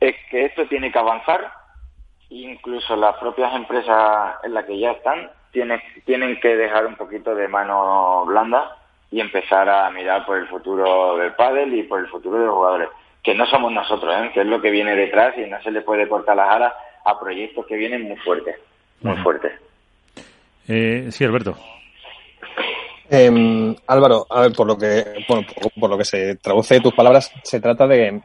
es 0.00 0.14
que 0.30 0.46
esto 0.46 0.66
tiene 0.66 0.92
que 0.92 0.98
avanzar, 0.98 1.50
incluso 2.30 2.96
las 2.96 3.16
propias 3.16 3.54
empresas 3.54 4.36
en 4.42 4.54
las 4.54 4.64
que 4.64 4.78
ya 4.78 4.92
están 4.92 5.30
tienen, 5.52 5.80
tienen 6.04 6.38
que 6.40 6.56
dejar 6.56 6.86
un 6.86 6.96
poquito 6.96 7.34
de 7.34 7.48
mano 7.48 8.24
blanda 8.26 8.76
y 9.10 9.20
empezar 9.20 9.68
a 9.68 9.90
mirar 9.90 10.26
por 10.26 10.38
el 10.38 10.48
futuro 10.48 11.16
del 11.16 11.32
pádel 11.34 11.74
y 11.74 11.84
por 11.84 12.00
el 12.00 12.08
futuro 12.08 12.38
de 12.38 12.46
los 12.46 12.54
jugadores 12.54 12.88
que 13.22 13.34
no 13.34 13.46
somos 13.46 13.72
nosotros, 13.72 14.14
¿eh? 14.14 14.30
que 14.32 14.42
es 14.42 14.46
lo 14.46 14.60
que 14.60 14.70
viene 14.70 14.94
detrás 14.94 15.36
y 15.36 15.48
no 15.50 15.60
se 15.62 15.70
le 15.70 15.80
puede 15.80 16.08
cortar 16.08 16.36
las 16.36 16.48
alas 16.48 16.72
a 17.04 17.18
proyectos 17.18 17.66
que 17.66 17.76
vienen 17.76 18.02
muy 18.02 18.16
fuertes, 18.18 18.56
muy 19.00 19.16
fuertes. 19.16 19.52
Eh, 20.68 21.08
sí, 21.10 21.24
Alberto. 21.24 21.56
Em, 23.08 23.74
Álvaro, 23.86 24.26
a 24.28 24.42
ver, 24.42 24.52
por 24.52 24.66
lo 24.66 24.76
que 24.76 25.24
bueno, 25.28 25.46
por, 25.78 25.90
lo 25.90 25.98
que 25.98 26.04
se 26.04 26.36
traduce 26.36 26.74
de 26.74 26.80
tus 26.80 26.94
palabras, 26.94 27.32
se 27.42 27.60
trata 27.60 27.86
de 27.86 28.20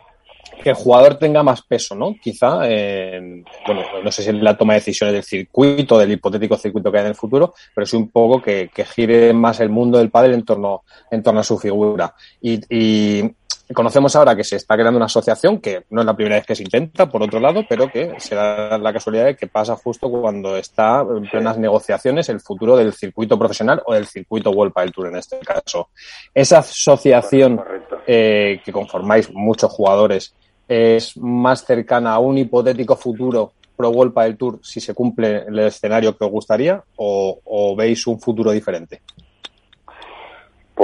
que 0.64 0.70
el 0.70 0.76
jugador 0.76 1.16
tenga 1.16 1.44
más 1.44 1.62
peso, 1.62 1.96
¿no? 1.96 2.16
Quizá, 2.22 2.58
bueno, 2.58 3.82
no 4.04 4.12
sé 4.12 4.24
si 4.24 4.32
la 4.34 4.58
toma 4.58 4.74
de 4.74 4.80
decisiones 4.80 5.14
del 5.14 5.24
circuito, 5.24 5.98
del 5.98 6.12
hipotético 6.12 6.58
circuito 6.58 6.92
que 6.92 6.98
hay 6.98 7.04
en 7.04 7.10
el 7.10 7.16
futuro, 7.16 7.54
pero 7.74 7.86
sí 7.88 7.96
un 7.96 8.10
poco 8.10 8.42
que, 8.42 8.70
gire 8.96 9.34
más 9.34 9.60
el 9.60 9.70
mundo 9.70 9.98
del 9.98 10.10
padre 10.10 10.34
en 10.34 10.44
torno, 10.44 10.84
en 11.10 11.24
torno 11.24 11.40
a 11.40 11.44
su 11.44 11.58
figura. 11.58 12.14
Y, 12.42 12.62
y 12.70 13.32
conocemos 13.74 14.16
ahora 14.16 14.36
que 14.36 14.44
se 14.44 14.56
está 14.56 14.76
creando 14.76 14.98
una 14.98 15.06
asociación 15.06 15.60
que 15.60 15.84
no 15.90 16.02
es 16.02 16.06
la 16.06 16.16
primera 16.16 16.36
vez 16.36 16.46
que 16.46 16.56
se 16.56 16.64
intenta, 16.64 17.10
por 17.10 17.24
otro 17.24 17.40
lado, 17.40 17.64
pero 17.68 17.90
que 17.90 18.14
se 18.18 18.36
da 18.36 18.78
la 18.78 18.94
casualidad 18.94 19.26
de 19.26 19.36
que 19.36 19.48
pasa 19.48 19.76
justo 19.76 20.10
cuando 20.10 20.58
está 20.58 21.02
en 21.02 21.24
plenas 21.30 21.58
negociaciones 21.58 22.30
el 22.30 22.40
futuro 22.40 22.78
del 22.78 22.94
circuito 22.94 23.38
profesional 23.38 23.82
o 23.86 23.94
del 23.94 24.08
circuito 24.08 24.52
World 24.52 24.74
del 24.76 24.92
Tour 24.92 25.08
en 25.08 25.18
este 25.18 25.40
caso. 25.40 25.90
Esa 26.34 26.60
asociación 26.60 27.62
eh, 28.08 28.62
que 28.64 28.72
conformáis 28.72 29.32
muchos 29.34 29.72
jugadores 29.72 30.34
es 30.68 31.18
más 31.18 31.66
cercana 31.66 32.14
a 32.14 32.20
un 32.20 32.38
hipotético 32.38 32.96
futuro 32.96 33.54
pro 33.76 33.90
World 33.90 34.14
del 34.14 34.38
Tour 34.38 34.60
si 34.62 34.80
se 34.80 34.94
cumple 34.94 35.46
el 35.48 35.60
escenario 35.60 36.18
que 36.18 36.26
os 36.26 36.32
gustaría 36.32 36.84
o 36.96 37.76
veis 37.76 38.06
un 38.08 38.20
futuro 38.20 38.52
diferente? 38.52 39.02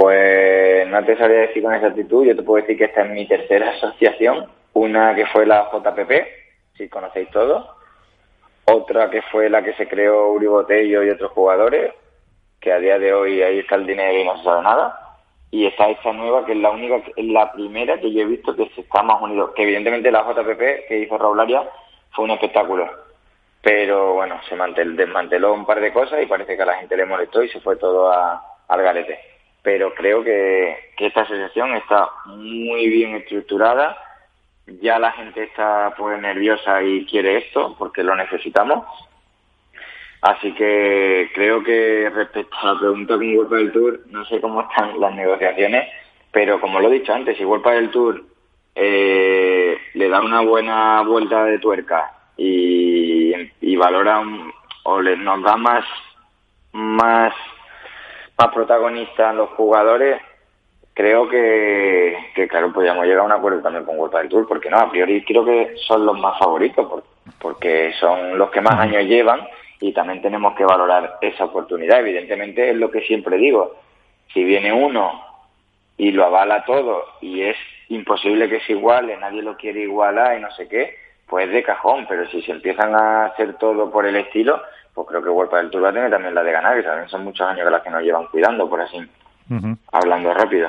Pues 0.00 0.86
no 0.86 1.04
te 1.04 1.16
sabría 1.16 1.40
decir 1.40 1.60
con 1.60 1.74
exactitud, 1.74 2.24
yo 2.24 2.36
te 2.36 2.44
puedo 2.44 2.62
decir 2.62 2.78
que 2.78 2.84
esta 2.84 3.02
es 3.02 3.10
mi 3.10 3.26
tercera 3.26 3.70
asociación, 3.70 4.46
una 4.74 5.12
que 5.16 5.26
fue 5.26 5.44
la 5.44 5.68
JPP, 5.72 6.12
si 6.76 6.88
conocéis 6.88 7.28
todos, 7.30 7.68
otra 8.66 9.10
que 9.10 9.22
fue 9.22 9.50
la 9.50 9.60
que 9.60 9.72
se 9.72 9.88
creó 9.88 10.30
Uri 10.30 10.46
Botello 10.46 11.02
y 11.02 11.10
otros 11.10 11.32
jugadores, 11.32 11.94
que 12.60 12.72
a 12.72 12.78
día 12.78 12.96
de 13.00 13.12
hoy 13.12 13.42
ahí 13.42 13.58
está 13.58 13.74
el 13.74 13.88
dinero 13.88 14.16
y 14.16 14.24
no 14.24 14.38
se 14.38 14.44
sabe 14.44 14.62
nada, 14.62 15.16
y 15.50 15.66
está 15.66 15.88
esta 15.90 16.12
nueva 16.12 16.46
que 16.46 16.52
es 16.52 16.58
la 16.58 16.70
única, 16.70 17.02
es 17.16 17.26
la 17.26 17.50
primera 17.50 17.98
que 17.98 18.12
yo 18.12 18.22
he 18.22 18.26
visto 18.26 18.54
que 18.54 18.70
se 18.76 18.82
está 18.82 19.02
más 19.02 19.20
unido, 19.20 19.52
que 19.52 19.64
evidentemente 19.64 20.12
la 20.12 20.22
JPP 20.22 20.86
que 20.86 20.98
hizo 21.00 21.18
Raularia 21.18 21.68
fue 22.12 22.24
un 22.24 22.30
espectáculo, 22.30 22.88
pero 23.60 24.14
bueno, 24.14 24.38
se 24.48 24.54
desmanteló 24.54 25.54
un 25.54 25.66
par 25.66 25.80
de 25.80 25.92
cosas 25.92 26.22
y 26.22 26.26
parece 26.26 26.56
que 26.56 26.62
a 26.62 26.66
la 26.66 26.76
gente 26.76 26.96
le 26.96 27.04
molestó 27.04 27.42
y 27.42 27.48
se 27.48 27.58
fue 27.58 27.74
todo 27.74 28.12
al 28.12 28.82
garete 28.82 29.37
pero 29.68 29.92
creo 29.92 30.24
que, 30.24 30.94
esta 30.96 31.20
asociación 31.20 31.74
está 31.74 32.08
muy 32.24 32.88
bien 32.88 33.16
estructurada. 33.16 33.98
Ya 34.80 34.98
la 34.98 35.12
gente 35.12 35.42
está 35.42 35.94
pues 35.94 36.18
nerviosa 36.22 36.82
y 36.82 37.04
quiere 37.04 37.36
esto 37.36 37.76
porque 37.78 38.02
lo 38.02 38.16
necesitamos. 38.16 38.86
Así 40.22 40.54
que 40.54 41.30
creo 41.34 41.62
que 41.62 42.08
respecto 42.08 42.56
a 42.62 42.72
la 42.72 42.80
pregunta 42.80 43.16
con 43.16 43.36
Golpe 43.36 43.56
del 43.56 43.72
Tour, 43.72 44.00
no 44.06 44.24
sé 44.24 44.40
cómo 44.40 44.62
están 44.62 44.98
las 44.98 45.14
negociaciones, 45.14 45.86
pero 46.32 46.62
como 46.62 46.80
lo 46.80 46.88
he 46.88 47.00
dicho 47.00 47.12
antes, 47.12 47.36
si 47.36 47.44
Golpe 47.44 47.70
del 47.70 47.90
Tour 47.90 48.24
eh, 48.74 49.76
le 49.92 50.08
da 50.08 50.22
una 50.22 50.40
buena 50.40 51.02
vuelta 51.02 51.44
de 51.44 51.58
tuerca 51.58 52.10
y, 52.38 53.76
valora 53.76 54.22
o 54.84 55.02
le, 55.02 55.14
nos 55.18 55.42
da 55.42 55.58
más, 55.58 55.84
más 56.72 57.34
más 58.38 58.54
protagonistas 58.54 59.34
los 59.34 59.50
jugadores, 59.50 60.20
creo 60.94 61.28
que, 61.28 62.16
claro, 62.48 62.72
podríamos 62.72 63.04
llegar 63.04 63.20
a 63.20 63.24
un 63.24 63.32
acuerdo 63.32 63.60
también 63.60 63.84
con 63.84 63.98
World 63.98 64.16
del 64.16 64.28
Tour, 64.28 64.48
porque 64.48 64.70
no, 64.70 64.78
a 64.78 64.90
priori 64.90 65.24
creo 65.24 65.44
que 65.44 65.74
son 65.86 66.06
los 66.06 66.18
más 66.18 66.38
favoritos, 66.38 67.02
porque 67.40 67.92
son 67.98 68.38
los 68.38 68.50
que 68.50 68.60
más 68.60 68.78
años 68.78 69.04
llevan 69.04 69.46
y 69.80 69.92
también 69.92 70.22
tenemos 70.22 70.54
que 70.56 70.64
valorar 70.64 71.18
esa 71.20 71.44
oportunidad. 71.44 72.00
Evidentemente 72.00 72.70
es 72.70 72.76
lo 72.76 72.90
que 72.90 73.02
siempre 73.02 73.36
digo, 73.36 73.76
si 74.32 74.44
viene 74.44 74.72
uno 74.72 75.20
y 75.96 76.12
lo 76.12 76.24
avala 76.24 76.64
todo 76.64 77.04
y 77.20 77.42
es 77.42 77.56
imposible 77.88 78.48
que 78.48 78.60
se 78.60 78.72
iguale, 78.72 79.16
nadie 79.16 79.42
lo 79.42 79.56
quiere 79.56 79.80
igualar 79.80 80.38
y 80.38 80.40
no 80.40 80.50
sé 80.52 80.68
qué, 80.68 80.96
pues 81.26 81.50
de 81.50 81.62
cajón, 81.62 82.06
pero 82.08 82.28
si 82.28 82.40
se 82.42 82.52
empiezan 82.52 82.94
a 82.94 83.26
hacer 83.26 83.54
todo 83.54 83.90
por 83.90 84.06
el 84.06 84.16
estilo, 84.16 84.62
pues 84.98 85.08
creo 85.10 85.22
que 85.22 85.28
Vuelta 85.30 85.58
del 85.58 85.70
Tour 85.70 85.84
va 85.84 85.90
a 85.90 85.92
tener 85.92 86.10
también 86.10 86.34
la 86.34 86.42
de 86.42 86.50
ganar, 86.50 86.76
que 86.76 86.82
también 86.82 87.08
son 87.08 87.22
muchos 87.22 87.46
años 87.46 87.64
de 87.64 87.70
las 87.70 87.82
que 87.82 87.90
nos 87.90 88.02
llevan 88.02 88.26
cuidando, 88.26 88.68
por 88.68 88.80
así, 88.80 88.98
hablando 89.92 90.34
rápido. 90.34 90.68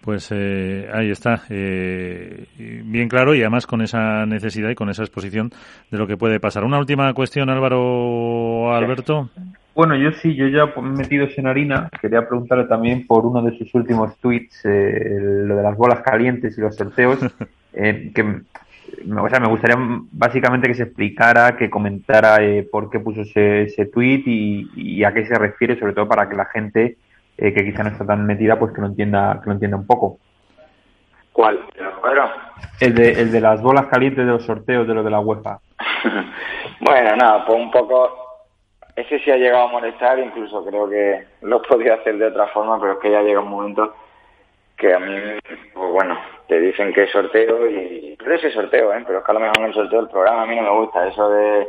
Pues 0.00 0.32
eh, 0.32 0.88
ahí 0.90 1.10
está, 1.10 1.42
eh, 1.50 2.46
bien 2.56 3.10
claro 3.10 3.34
y 3.34 3.42
además 3.42 3.66
con 3.66 3.82
esa 3.82 4.24
necesidad 4.24 4.70
y 4.70 4.74
con 4.74 4.88
esa 4.88 5.02
exposición 5.02 5.50
de 5.90 5.98
lo 5.98 6.06
que 6.06 6.16
puede 6.16 6.40
pasar. 6.40 6.64
Una 6.64 6.78
última 6.78 7.12
cuestión, 7.12 7.50
Álvaro 7.50 8.74
Alberto. 8.74 9.28
Bueno, 9.74 9.94
yo 9.96 10.10
sí, 10.12 10.34
yo 10.34 10.48
ya 10.48 10.72
metido 10.80 11.26
en 11.36 11.46
harina, 11.46 11.90
quería 12.00 12.26
preguntarle 12.26 12.64
también 12.64 13.06
por 13.06 13.26
uno 13.26 13.42
de 13.42 13.56
sus 13.58 13.74
últimos 13.74 14.16
tweets, 14.16 14.64
eh, 14.64 15.18
lo 15.20 15.56
de 15.56 15.62
las 15.62 15.76
bolas 15.76 16.00
calientes 16.00 16.56
y 16.56 16.62
los 16.62 16.74
sorteos, 16.74 17.18
que 17.72 18.42
o 19.20 19.28
sea, 19.28 19.40
me 19.40 19.48
gustaría 19.48 19.76
básicamente 20.12 20.68
que 20.68 20.74
se 20.74 20.84
explicara, 20.84 21.56
que 21.56 21.70
comentara 21.70 22.42
eh, 22.42 22.68
por 22.70 22.90
qué 22.90 23.00
puso 23.00 23.22
ese, 23.22 23.62
ese 23.62 23.86
tweet 23.86 24.22
y, 24.26 25.04
a 25.04 25.12
qué 25.12 25.26
se 25.26 25.38
refiere, 25.38 25.78
sobre 25.78 25.92
todo 25.92 26.08
para 26.08 26.28
que 26.28 26.36
la 26.36 26.46
gente 26.46 26.96
eh, 27.38 27.54
que 27.54 27.64
quizá 27.64 27.82
no 27.82 27.90
está 27.90 28.06
tan 28.06 28.26
metida, 28.26 28.58
pues 28.58 28.72
que 28.72 28.80
lo 28.80 28.88
entienda, 28.88 29.40
que 29.42 29.46
lo 29.46 29.52
entienda 29.52 29.76
un 29.76 29.86
poco. 29.86 30.18
¿Cuál? 31.32 31.60
El 32.80 32.94
de, 32.94 33.12
el 33.12 33.32
de 33.32 33.40
las 33.40 33.62
bolas 33.62 33.86
calientes 33.86 34.24
de 34.24 34.32
los 34.32 34.44
sorteos 34.44 34.86
de 34.86 34.94
lo 34.94 35.02
de 35.02 35.10
la 35.10 35.20
UEFA. 35.20 35.58
bueno, 36.80 37.16
nada, 37.16 37.44
pues 37.46 37.58
un 37.58 37.70
poco. 37.70 38.18
Ese 38.94 39.18
sí 39.20 39.30
ha 39.30 39.36
llegado 39.36 39.68
a 39.68 39.72
molestar, 39.72 40.18
incluso 40.18 40.62
creo 40.66 40.88
que 40.90 41.24
lo 41.40 41.62
podría 41.62 41.94
hacer 41.94 42.18
de 42.18 42.26
otra 42.26 42.48
forma, 42.48 42.78
pero 42.78 42.92
es 42.92 42.98
que 42.98 43.10
ya 43.10 43.22
llega 43.22 43.40
un 43.40 43.48
momento 43.48 43.94
que 44.76 44.92
a 44.92 44.98
mí, 44.98 45.14
bueno, 45.92 46.18
te 46.48 46.60
dicen 46.60 46.92
que 46.92 47.04
es 47.04 47.10
sorteo 47.10 47.68
y 47.70 48.16
pero 48.18 48.34
ese 48.34 48.50
sorteo, 48.50 48.92
¿eh? 48.92 49.02
pero 49.06 49.18
es 49.18 49.24
que 49.24 49.30
a 49.30 49.34
lo 49.34 49.40
mejor 49.40 49.58
en 49.58 49.64
el 49.66 49.74
sorteo 49.74 50.00
del 50.00 50.10
programa 50.10 50.42
a 50.42 50.46
mí 50.46 50.56
no 50.56 50.62
me 50.62 50.80
gusta 50.80 51.06
eso 51.08 51.28
de 51.30 51.68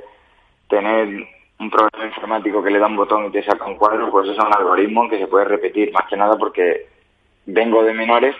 tener 0.67 1.27
un 1.59 1.69
programa 1.69 2.05
informático 2.05 2.63
que 2.63 2.71
le 2.71 2.79
da 2.79 2.87
un 2.87 2.95
botón 2.95 3.25
y 3.25 3.31
te 3.31 3.43
saca 3.43 3.65
un 3.65 3.75
cuadro, 3.75 4.09
pues 4.09 4.29
eso 4.29 4.39
es 4.39 4.45
un 4.45 4.53
algoritmo 4.53 5.09
que 5.09 5.19
se 5.19 5.27
puede 5.27 5.45
repetir, 5.45 5.91
más 5.91 6.07
que 6.09 6.17
nada 6.17 6.35
porque 6.37 6.87
vengo 7.45 7.83
de 7.83 7.93
menores 7.93 8.35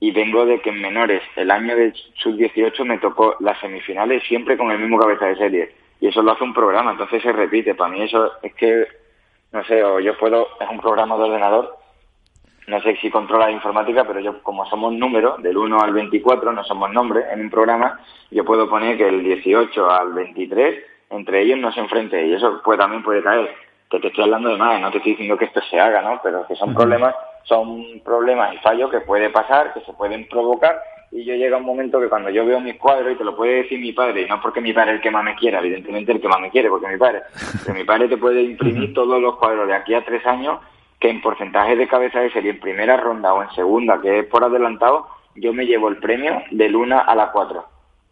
y 0.00 0.12
vengo 0.12 0.46
de 0.46 0.60
que 0.60 0.70
en 0.70 0.80
menores 0.80 1.22
el 1.36 1.50
año 1.50 1.76
de 1.76 1.92
sub-18 2.14 2.84
me 2.84 2.98
tocó 2.98 3.36
las 3.40 3.58
semifinales 3.60 4.22
siempre 4.24 4.56
con 4.56 4.70
el 4.70 4.78
mismo 4.78 4.98
cabeza 4.98 5.26
de 5.26 5.36
serie 5.36 5.74
y 6.00 6.08
eso 6.08 6.22
lo 6.22 6.32
hace 6.32 6.44
un 6.44 6.54
programa, 6.54 6.92
entonces 6.92 7.22
se 7.22 7.32
repite. 7.32 7.74
Para 7.74 7.92
mí 7.92 8.02
eso 8.02 8.32
es 8.42 8.54
que, 8.54 8.86
no 9.52 9.62
sé, 9.64 9.84
o 9.84 10.00
yo 10.00 10.16
puedo, 10.16 10.48
es 10.58 10.68
un 10.70 10.80
programa 10.80 11.16
de 11.16 11.24
ordenador 11.24 11.79
no 12.70 12.80
sé 12.80 12.96
si 12.96 13.10
controla 13.10 13.46
la 13.46 13.52
informática, 13.52 14.04
pero 14.04 14.20
yo 14.20 14.42
como 14.42 14.64
somos 14.66 14.92
números, 14.92 15.42
del 15.42 15.56
1 15.56 15.80
al 15.80 15.92
24, 15.92 16.52
no 16.52 16.62
somos 16.62 16.90
nombres 16.92 17.26
en 17.32 17.40
un 17.40 17.50
programa, 17.50 18.00
yo 18.30 18.44
puedo 18.44 18.70
poner 18.70 18.96
que 18.96 19.08
el 19.08 19.24
18 19.24 19.90
al 19.90 20.12
23, 20.12 20.84
entre 21.10 21.42
ellos 21.42 21.58
no 21.58 21.72
se 21.72 21.80
enfrente, 21.80 22.24
y 22.24 22.32
eso 22.32 22.60
pues 22.64 22.78
también 22.78 23.02
puede 23.02 23.22
caer. 23.22 23.50
Que 23.90 23.98
te 23.98 24.06
estoy 24.06 24.22
hablando 24.22 24.50
de 24.50 24.56
más, 24.56 24.80
no 24.80 24.92
te 24.92 24.98
estoy 24.98 25.12
diciendo 25.12 25.36
que 25.36 25.46
esto 25.46 25.60
se 25.68 25.80
haga, 25.80 26.00
¿no? 26.00 26.20
Pero 26.22 26.46
que 26.46 26.54
son 26.54 26.72
problemas, 26.72 27.12
son 27.42 28.00
problemas 28.04 28.54
y 28.54 28.58
fallos 28.58 28.88
que 28.88 29.00
puede 29.00 29.30
pasar, 29.30 29.74
que 29.74 29.80
se 29.80 29.92
pueden 29.92 30.28
provocar, 30.28 30.80
y 31.10 31.24
yo 31.24 31.34
llega 31.34 31.56
un 31.56 31.64
momento 31.64 32.00
que 32.00 32.08
cuando 32.08 32.30
yo 32.30 32.46
veo 32.46 32.60
mis 32.60 32.76
cuadros, 32.76 33.12
y 33.12 33.16
te 33.16 33.24
lo 33.24 33.36
puede 33.36 33.62
decir 33.62 33.80
mi 33.80 33.92
padre, 33.92 34.22
y 34.22 34.26
no 34.26 34.40
porque 34.40 34.60
mi 34.60 34.72
padre 34.72 34.92
es 34.92 34.96
el 34.98 35.02
que 35.02 35.10
más 35.10 35.24
me 35.24 35.34
quiera, 35.34 35.58
evidentemente 35.58 36.12
el 36.12 36.20
que 36.20 36.28
más 36.28 36.38
me 36.38 36.50
quiere, 36.50 36.68
porque 36.68 36.86
mi 36.86 36.98
padre, 36.98 37.22
que 37.66 37.72
mi 37.72 37.82
padre 37.82 38.06
te 38.06 38.16
puede 38.16 38.42
imprimir 38.42 38.94
todos 38.94 39.20
los 39.20 39.34
cuadros 39.38 39.66
de 39.66 39.74
aquí 39.74 39.92
a 39.92 40.04
tres 40.04 40.24
años 40.24 40.60
que 41.00 41.08
en 41.08 41.22
porcentaje 41.22 41.76
de 41.76 41.88
cabeza 41.88 42.20
de 42.20 42.30
serie 42.30 42.50
en 42.50 42.60
primera 42.60 42.98
ronda 42.98 43.32
o 43.32 43.42
en 43.42 43.50
segunda, 43.52 44.00
que 44.00 44.20
es 44.20 44.26
por 44.26 44.44
adelantado, 44.44 45.08
yo 45.34 45.52
me 45.54 45.64
llevo 45.64 45.88
el 45.88 45.96
premio 45.96 46.42
del 46.50 46.76
1 46.76 47.02
a 47.06 47.14
la 47.14 47.32
4, 47.32 47.64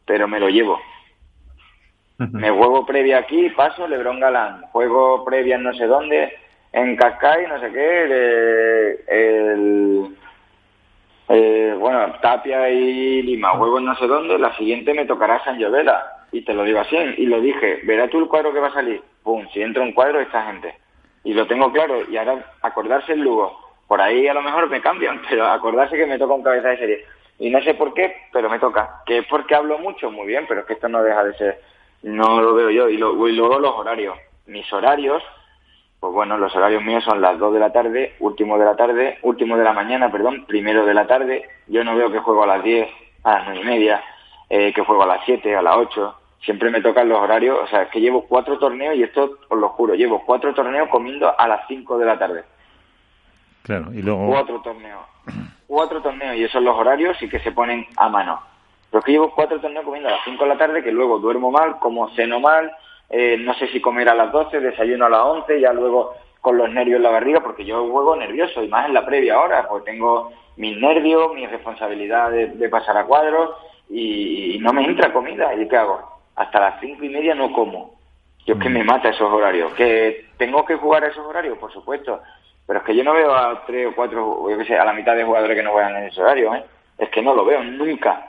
pero 0.07 0.27
me 0.27 0.41
lo 0.41 0.49
llevo. 0.49 0.81
Me 2.17 2.51
juego 2.51 2.85
previa 2.85 3.19
aquí, 3.19 3.49
paso 3.51 3.87
Lebron 3.87 4.19
Galán, 4.19 4.63
juego 4.73 5.25
previa 5.25 5.55
en 5.55 5.63
no 5.63 5.73
sé 5.75 5.87
dónde, 5.87 6.33
en 6.73 6.97
Cascay, 6.97 7.47
no 7.47 7.61
sé 7.61 7.71
qué, 7.71 9.05
el, 9.07 10.17
eh, 11.29 11.77
bueno, 11.79 12.15
Tapia 12.21 12.71
y 12.71 13.23
Lima, 13.23 13.51
juego 13.51 13.79
en 13.79 13.85
no 13.85 13.95
sé 13.97 14.09
dónde, 14.09 14.37
la 14.37 14.57
siguiente 14.57 14.95
me 14.95 15.05
tocará 15.05 15.45
San 15.45 15.59
Llovela, 15.59 16.25
y 16.33 16.43
te 16.43 16.55
lo 16.55 16.65
digo 16.65 16.81
así, 16.81 16.97
y 16.97 17.27
lo 17.27 17.41
dije, 17.41 17.83
verá 17.85 18.09
tú 18.09 18.19
el 18.19 18.27
cuadro 18.27 18.53
que 18.53 18.61
va 18.61 18.69
a 18.69 18.73
salir, 18.73 19.01
pum, 19.23 19.47
si 19.53 19.63
entra 19.63 19.85
un 19.85 19.93
cuadro, 19.93 20.21
esta 20.21 20.43
gente 20.47 20.75
y 21.29 21.35
lo 21.35 21.47
tengo 21.47 21.71
claro. 21.71 22.11
Y 22.11 22.17
ahora 22.17 22.43
acordarse 22.63 23.13
el 23.13 23.21
Lugo, 23.21 23.61
por 23.87 24.01
ahí 24.01 24.27
a 24.27 24.33
lo 24.33 24.41
mejor 24.41 24.71
me 24.71 24.81
cambian, 24.81 25.21
pero 25.29 25.47
acordarse 25.47 25.95
que 25.95 26.07
me 26.07 26.19
toca 26.19 26.33
un 26.33 26.43
cabeza 26.43 26.69
de 26.71 26.79
serie. 26.79 27.05
Y 27.39 27.51
no 27.51 27.61
sé 27.61 27.75
por 27.75 27.93
qué, 27.93 28.17
pero 28.33 28.49
me 28.49 28.59
toca. 28.59 29.03
Que 29.05 29.19
es 29.19 29.27
porque 29.27 29.55
hablo 29.55 29.79
mucho, 29.79 30.11
muy 30.11 30.27
bien, 30.27 30.47
pero 30.49 30.61
es 30.61 30.67
que 30.67 30.73
esto 30.73 30.89
no 30.89 31.03
deja 31.03 31.23
de 31.23 31.35
ser, 31.35 31.61
no 32.03 32.41
lo 32.41 32.55
veo 32.55 32.71
yo. 32.71 32.89
Y, 32.89 32.97
luego 32.97 33.59
los 33.59 33.75
horarios. 33.75 34.17
Mis 34.47 34.73
horarios, 34.73 35.23
pues 36.01 36.15
bueno, 36.15 36.39
los 36.39 36.57
horarios 36.57 36.83
míos 36.83 37.05
son 37.05 37.21
las 37.21 37.39
2 37.39 37.53
de 37.53 37.61
la 37.61 37.73
tarde, 37.73 38.15
último 38.21 38.59
de 38.59 38.65
la 38.65 38.75
tarde, 38.75 39.19
último 39.21 39.59
de 39.59 39.65
la 39.65 39.75
mañana, 39.75 40.11
perdón, 40.11 40.47
primero 40.47 40.87
de 40.87 40.95
la 40.95 41.07
tarde. 41.07 41.47
Yo 41.67 41.85
no 41.85 41.95
veo 41.95 42.11
que 42.11 42.21
juego 42.21 42.45
a 42.45 42.47
las 42.47 42.65
10, 42.65 42.89
a 43.25 43.33
las 43.35 43.49
9 43.49 43.61
y 43.61 43.65
media, 43.65 44.03
eh, 44.49 44.73
que 44.73 44.83
juego 44.83 45.03
a 45.03 45.07
las 45.07 45.21
7, 45.27 45.55
a 45.55 45.61
las 45.61 45.77
8 45.77 46.18
siempre 46.41 46.71
me 46.71 46.81
tocan 46.81 47.09
los 47.09 47.19
horarios, 47.19 47.59
o 47.63 47.67
sea, 47.67 47.83
es 47.83 47.91
que 47.91 48.01
llevo 48.01 48.27
cuatro 48.27 48.59
torneos 48.59 48.97
y 48.97 49.03
esto 49.03 49.39
os 49.49 49.59
lo 49.59 49.69
juro, 49.71 49.95
llevo 49.95 50.25
cuatro 50.25 50.55
torneos 50.55 50.89
comiendo 50.89 51.33
a 51.39 51.49
las 51.49 51.67
cinco 51.67 51.99
de 51.99 52.07
la 52.07 52.19
tarde. 52.19 52.45
Claro, 53.63 53.93
y 53.93 54.03
luego... 54.03 54.29
Cuatro 54.29 54.61
torneos. 54.63 55.05
Cuatro 55.67 56.01
torneos 56.01 56.37
y 56.37 56.45
esos 56.45 56.53
son 56.53 56.65
los 56.65 56.77
horarios 56.77 57.21
y 57.23 57.29
que 57.29 57.41
se 57.41 57.53
ponen 57.53 57.87
a 57.97 58.09
mano. 58.09 58.41
Pero 58.91 59.01
es 59.01 59.05
que 59.05 59.13
llevo 59.13 59.35
cuatro 59.35 59.61
torneos 59.61 59.85
comiendo 59.85 60.09
a 60.09 60.13
las 60.13 60.25
cinco 60.25 60.45
de 60.45 60.51
la 60.51 60.59
tarde, 60.59 60.83
que 60.83 60.93
luego 60.93 61.19
duermo 61.19 61.51
mal, 61.51 61.79
como 61.79 62.09
ceno 62.15 62.41
mal, 62.41 62.73
eh, 63.11 63.37
no 63.39 63.55
sé 63.55 63.69
si 63.69 63.81
comer 63.81 64.09
a 64.09 64.15
las 64.15 64.33
doce, 64.33 64.61
desayuno 64.61 65.07
a 65.07 65.11
las 65.11 65.23
once, 65.23 65.61
ya 65.61 65.73
luego 65.73 66.15
con 66.41 66.57
los 66.57 66.71
nervios 66.71 66.97
en 66.97 67.03
la 67.03 67.11
barriga, 67.11 67.41
porque 67.41 67.65
yo 67.65 67.91
juego 67.91 68.17
nervioso, 68.17 68.63
y 68.63 68.69
más 68.69 68.87
en 68.87 68.95
la 68.95 69.05
previa 69.05 69.35
ahora, 69.35 69.69
porque 69.69 69.91
tengo 69.91 70.33
mis 70.57 70.79
nervios, 70.79 71.35
mi 71.35 71.47
responsabilidad 71.47 72.31
de, 72.31 72.69
pasar 72.69 72.97
a 72.97 73.05
cuadros 73.05 73.51
y, 73.89 74.59
no 74.61 74.73
me 74.73 74.85
entra 74.85 75.13
comida. 75.13 75.55
¿Y 75.55 75.69
qué 75.69 75.77
hago? 75.77 76.18
Hasta 76.39 76.61
las 76.61 76.81
cinco 76.81 77.05
y 77.05 77.09
media 77.09 77.35
no 77.35 77.53
como. 77.53 77.99
Yo 78.47 78.55
es 78.55 78.61
que 78.61 78.69
me 78.71 78.83
mata 78.83 79.11
esos 79.11 79.31
horarios. 79.31 79.75
¿Que 79.75 80.27
tengo 80.39 80.65
que 80.65 80.77
jugar 80.77 81.05
a 81.05 81.09
esos 81.09 81.27
horarios? 81.27 81.59
Por 81.59 81.73
supuesto. 81.73 82.21
Pero 82.67 82.79
es 82.79 82.85
que 82.85 82.97
yo 82.97 83.05
no 83.05 83.13
veo 83.13 83.35
a 83.35 83.65
tres 83.67 83.89
o 83.89 83.95
cuatro, 83.95 84.49
yo 84.49 84.59
qué 84.59 84.65
sé, 84.65 84.79
a 84.79 84.85
la 84.85 84.93
mitad 84.93 85.15
de 85.15 85.25
jugadores 85.25 85.57
que 85.57 85.63
no 85.63 85.73
juegan 85.73 85.97
en 85.97 86.05
ese 86.05 86.23
horario, 86.23 86.55
¿eh? 86.55 86.65
Es 86.97 87.09
que 87.11 87.23
no 87.23 87.35
lo 87.35 87.45
veo 87.45 87.63
nunca. 87.63 88.25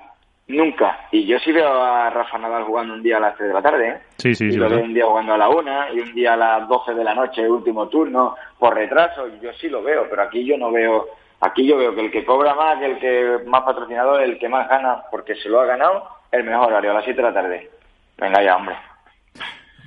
Nunca. 0.47 1.07
Y 1.11 1.25
yo 1.25 1.37
sí 1.39 1.51
veo 1.51 1.69
a 1.69 2.09
Rafa 2.09 2.37
Nadal 2.37 2.63
jugando 2.63 2.93
un 2.93 3.03
día 3.03 3.17
a 3.17 3.19
las 3.19 3.35
3 3.37 3.49
de 3.49 3.53
la 3.53 3.61
tarde, 3.61 3.89
¿eh? 3.89 3.97
Sí, 4.17 4.35
sí, 4.35 4.47
y 4.47 4.51
sí. 4.51 4.57
lo 4.57 4.69
veo 4.69 4.81
un 4.81 4.93
día 4.93 5.05
jugando 5.05 5.33
a 5.33 5.37
la 5.37 5.49
1 5.49 5.93
y 5.93 5.99
un 5.99 6.13
día 6.13 6.33
a 6.33 6.37
las 6.37 6.67
12 6.67 6.93
de 6.95 7.03
la 7.03 7.13
noche, 7.13 7.49
último 7.49 7.87
turno, 7.87 8.35
por 8.57 8.73
retraso. 8.73 9.27
Yo 9.41 9.53
sí 9.53 9.69
lo 9.69 9.83
veo, 9.83 10.07
pero 10.09 10.23
aquí 10.23 10.43
yo 10.43 10.57
no 10.57 10.71
veo 10.71 11.07
Aquí 11.41 11.65
yo 11.65 11.77
veo 11.77 11.95
que 11.95 12.01
el 12.01 12.11
que 12.11 12.25
cobra 12.25 12.53
más, 12.53 12.81
el 12.81 12.99
que 12.99 13.39
más 13.45 13.61
patrocinador, 13.63 14.21
el 14.21 14.37
que 14.37 14.49
más 14.49 14.67
gana, 14.67 15.03
porque 15.09 15.35
se 15.35 15.47
lo 15.47 15.61
ha 15.61 15.65
ganado, 15.65 16.05
el 16.31 16.43
mejor 16.43 16.67
horario, 16.67 16.91
a 16.91 16.95
las 16.95 17.05
7 17.05 17.21
de 17.21 17.27
la 17.27 17.33
tarde. 17.33 17.71
Venga 18.19 18.43
ya, 18.43 18.55
hombre. 18.55 18.75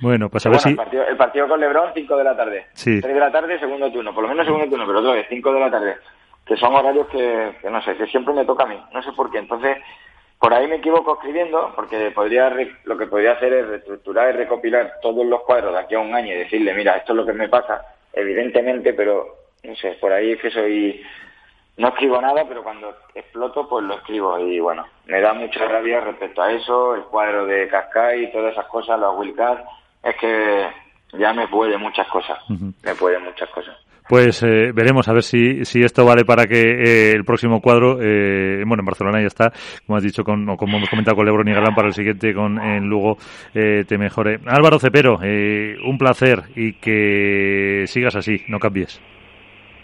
Bueno, 0.01 0.29
pues 0.29 0.45
a 0.45 0.49
ver 0.49 0.59
si... 0.59 0.69
El 0.69 1.17
partido, 1.17 1.47
con 1.47 1.59
Lebron, 1.59 1.91
5 1.93 2.17
de 2.17 2.23
la 2.23 2.35
tarde. 2.35 2.67
Sí. 2.73 2.99
3 2.99 3.13
de 3.13 3.19
la 3.19 3.31
tarde, 3.31 3.59
segundo 3.59 3.91
turno. 3.91 4.13
Por 4.13 4.23
lo 4.23 4.29
menos 4.29 4.45
segundo 4.45 4.67
turno, 4.67 4.85
pero 4.85 4.99
otra 4.99 5.13
vez, 5.13 5.27
5 5.29 5.53
de 5.53 5.59
la 5.59 5.71
tarde. 5.71 5.95
Que 6.45 6.57
son 6.57 6.75
horarios 6.75 7.07
que, 7.07 7.55
no 7.69 7.81
sé, 7.81 7.95
que 7.95 8.07
siempre 8.07 8.33
me 8.33 8.45
toca 8.45 8.63
a 8.63 8.67
mí. 8.67 8.77
No 8.91 9.01
sé 9.01 9.11
por 9.13 9.31
qué. 9.31 9.37
Entonces, 9.37 9.77
por 10.39 10.53
ahí 10.53 10.67
me 10.67 10.75
equivoco 10.75 11.13
escribiendo, 11.13 11.71
porque 11.73 12.11
podría 12.11 12.53
lo 12.83 12.97
que 12.97 13.07
podría 13.07 13.31
hacer 13.31 13.53
es 13.53 13.67
reestructurar 13.67 14.33
y 14.33 14.37
recopilar 14.39 14.95
todos 15.01 15.25
los 15.25 15.41
cuadros 15.43 15.73
de 15.73 15.79
aquí 15.79 15.95
a 15.95 15.99
un 15.99 16.13
año 16.13 16.33
y 16.33 16.39
decirle, 16.39 16.73
mira, 16.73 16.97
esto 16.97 17.13
es 17.13 17.17
lo 17.17 17.25
que 17.25 17.31
me 17.31 17.47
pasa, 17.47 17.81
evidentemente, 18.11 18.93
pero 18.93 19.37
no 19.63 19.73
sé, 19.77 19.91
por 20.01 20.11
ahí 20.11 20.33
es 20.33 20.41
que 20.41 20.51
soy 20.51 21.01
no 21.77 21.87
escribo 21.87 22.21
nada, 22.21 22.43
pero 22.47 22.63
cuando 22.63 22.93
exploto, 23.15 23.67
pues 23.67 23.83
lo 23.85 23.95
escribo. 23.95 24.37
Y 24.39 24.59
bueno, 24.59 24.85
me 25.05 25.21
da 25.21 25.33
mucha 25.33 25.65
rabia 25.67 26.01
respecto 26.01 26.41
a 26.41 26.51
eso, 26.51 26.95
el 26.95 27.03
cuadro 27.03 27.45
de 27.45 27.67
Cascay, 27.67 28.31
todas 28.31 28.53
esas 28.53 28.67
cosas, 28.67 28.99
los 28.99 29.17
Wilcar. 29.17 29.63
Es 30.03 30.15
que 30.17 30.67
ya 31.13 31.33
me 31.33 31.47
puede 31.47 31.77
muchas 31.77 32.07
cosas. 32.07 32.37
Me 32.49 32.95
puede 32.95 33.19
muchas 33.19 33.49
cosas. 33.49 33.75
Pues 34.07 34.43
eh, 34.43 34.71
veremos 34.73 35.07
a 35.07 35.13
ver 35.13 35.23
si, 35.23 35.63
si 35.63 35.81
esto 35.81 36.05
vale 36.05 36.25
para 36.25 36.45
que 36.45 36.59
eh, 36.61 37.11
el 37.11 37.23
próximo 37.23 37.61
cuadro, 37.61 38.01
eh, 38.01 38.61
bueno, 38.67 38.81
en 38.81 38.85
Barcelona 38.85 39.21
ya 39.21 39.27
está, 39.27 39.53
como 39.87 39.95
has 39.95 40.03
dicho, 40.03 40.23
con, 40.23 40.47
o 40.49 40.57
como 40.57 40.77
hemos 40.77 40.89
comentado 40.89 41.15
con 41.15 41.25
Lebron 41.25 41.47
y 41.47 41.53
Galán, 41.53 41.73
para 41.73 41.87
el 41.87 41.93
siguiente 41.93 42.33
con 42.33 42.61
en 42.61 42.89
Lugo 42.89 43.17
te 43.53 43.97
mejore. 43.97 44.39
Álvaro 44.45 44.77
Cepero, 44.77 45.19
un 45.19 45.97
placer 45.97 46.43
y 46.55 46.73
que 46.73 47.85
sigas 47.87 48.15
así, 48.15 48.43
no 48.49 48.59
cambies. 48.59 49.01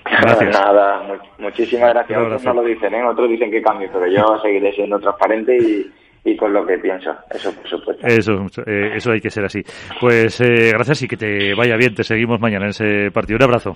Gracias. 0.10 0.60
Nada, 0.60 1.02
muchísimas 1.38 1.94
gracias. 1.94 2.20
Otros 2.20 2.44
no 2.46 2.54
lo 2.56 2.64
dicen, 2.64 2.94
¿eh? 2.94 3.04
otros 3.04 3.30
dicen 3.30 3.52
que 3.52 3.62
cambie, 3.62 3.90
pero 3.92 4.08
yo 4.08 4.40
seguiré 4.42 4.72
siendo 4.74 5.00
transparente 5.00 5.56
y, 5.58 5.92
y 6.24 6.36
con 6.36 6.54
lo 6.54 6.66
que 6.66 6.78
pienso, 6.78 7.12
eso 7.30 7.54
por 7.56 7.68
supuesto. 7.68 8.08
Eso, 8.08 8.34
eh, 8.66 8.92
eso 8.96 9.12
hay 9.12 9.22
que 9.22 9.30
ser 9.30 9.46
así. 9.46 9.62
Pues 10.00 10.42
eh, 10.42 10.72
gracias 10.74 11.04
y 11.04 11.08
que 11.08 11.18
te 11.18 11.54
vaya 11.56 11.76
bien, 11.76 11.94
te 11.94 12.04
seguimos 12.04 12.40
mañana 12.40 12.66
en 12.66 12.70
ese 12.70 13.12
partido. 13.12 13.38
Un 13.38 13.44
abrazo. 13.44 13.76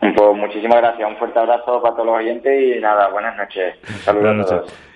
Pues 0.00 0.36
muchísimas 0.36 0.78
gracias, 0.78 1.08
un 1.08 1.16
fuerte 1.16 1.38
abrazo 1.38 1.80
para 1.80 1.94
todos 1.94 2.06
los 2.06 2.16
oyentes 2.18 2.76
y 2.76 2.80
nada, 2.80 3.08
buenas 3.08 3.36
noches. 3.36 3.78
Saludos 4.02 4.52
a 4.52 4.56
todos. 4.56 4.90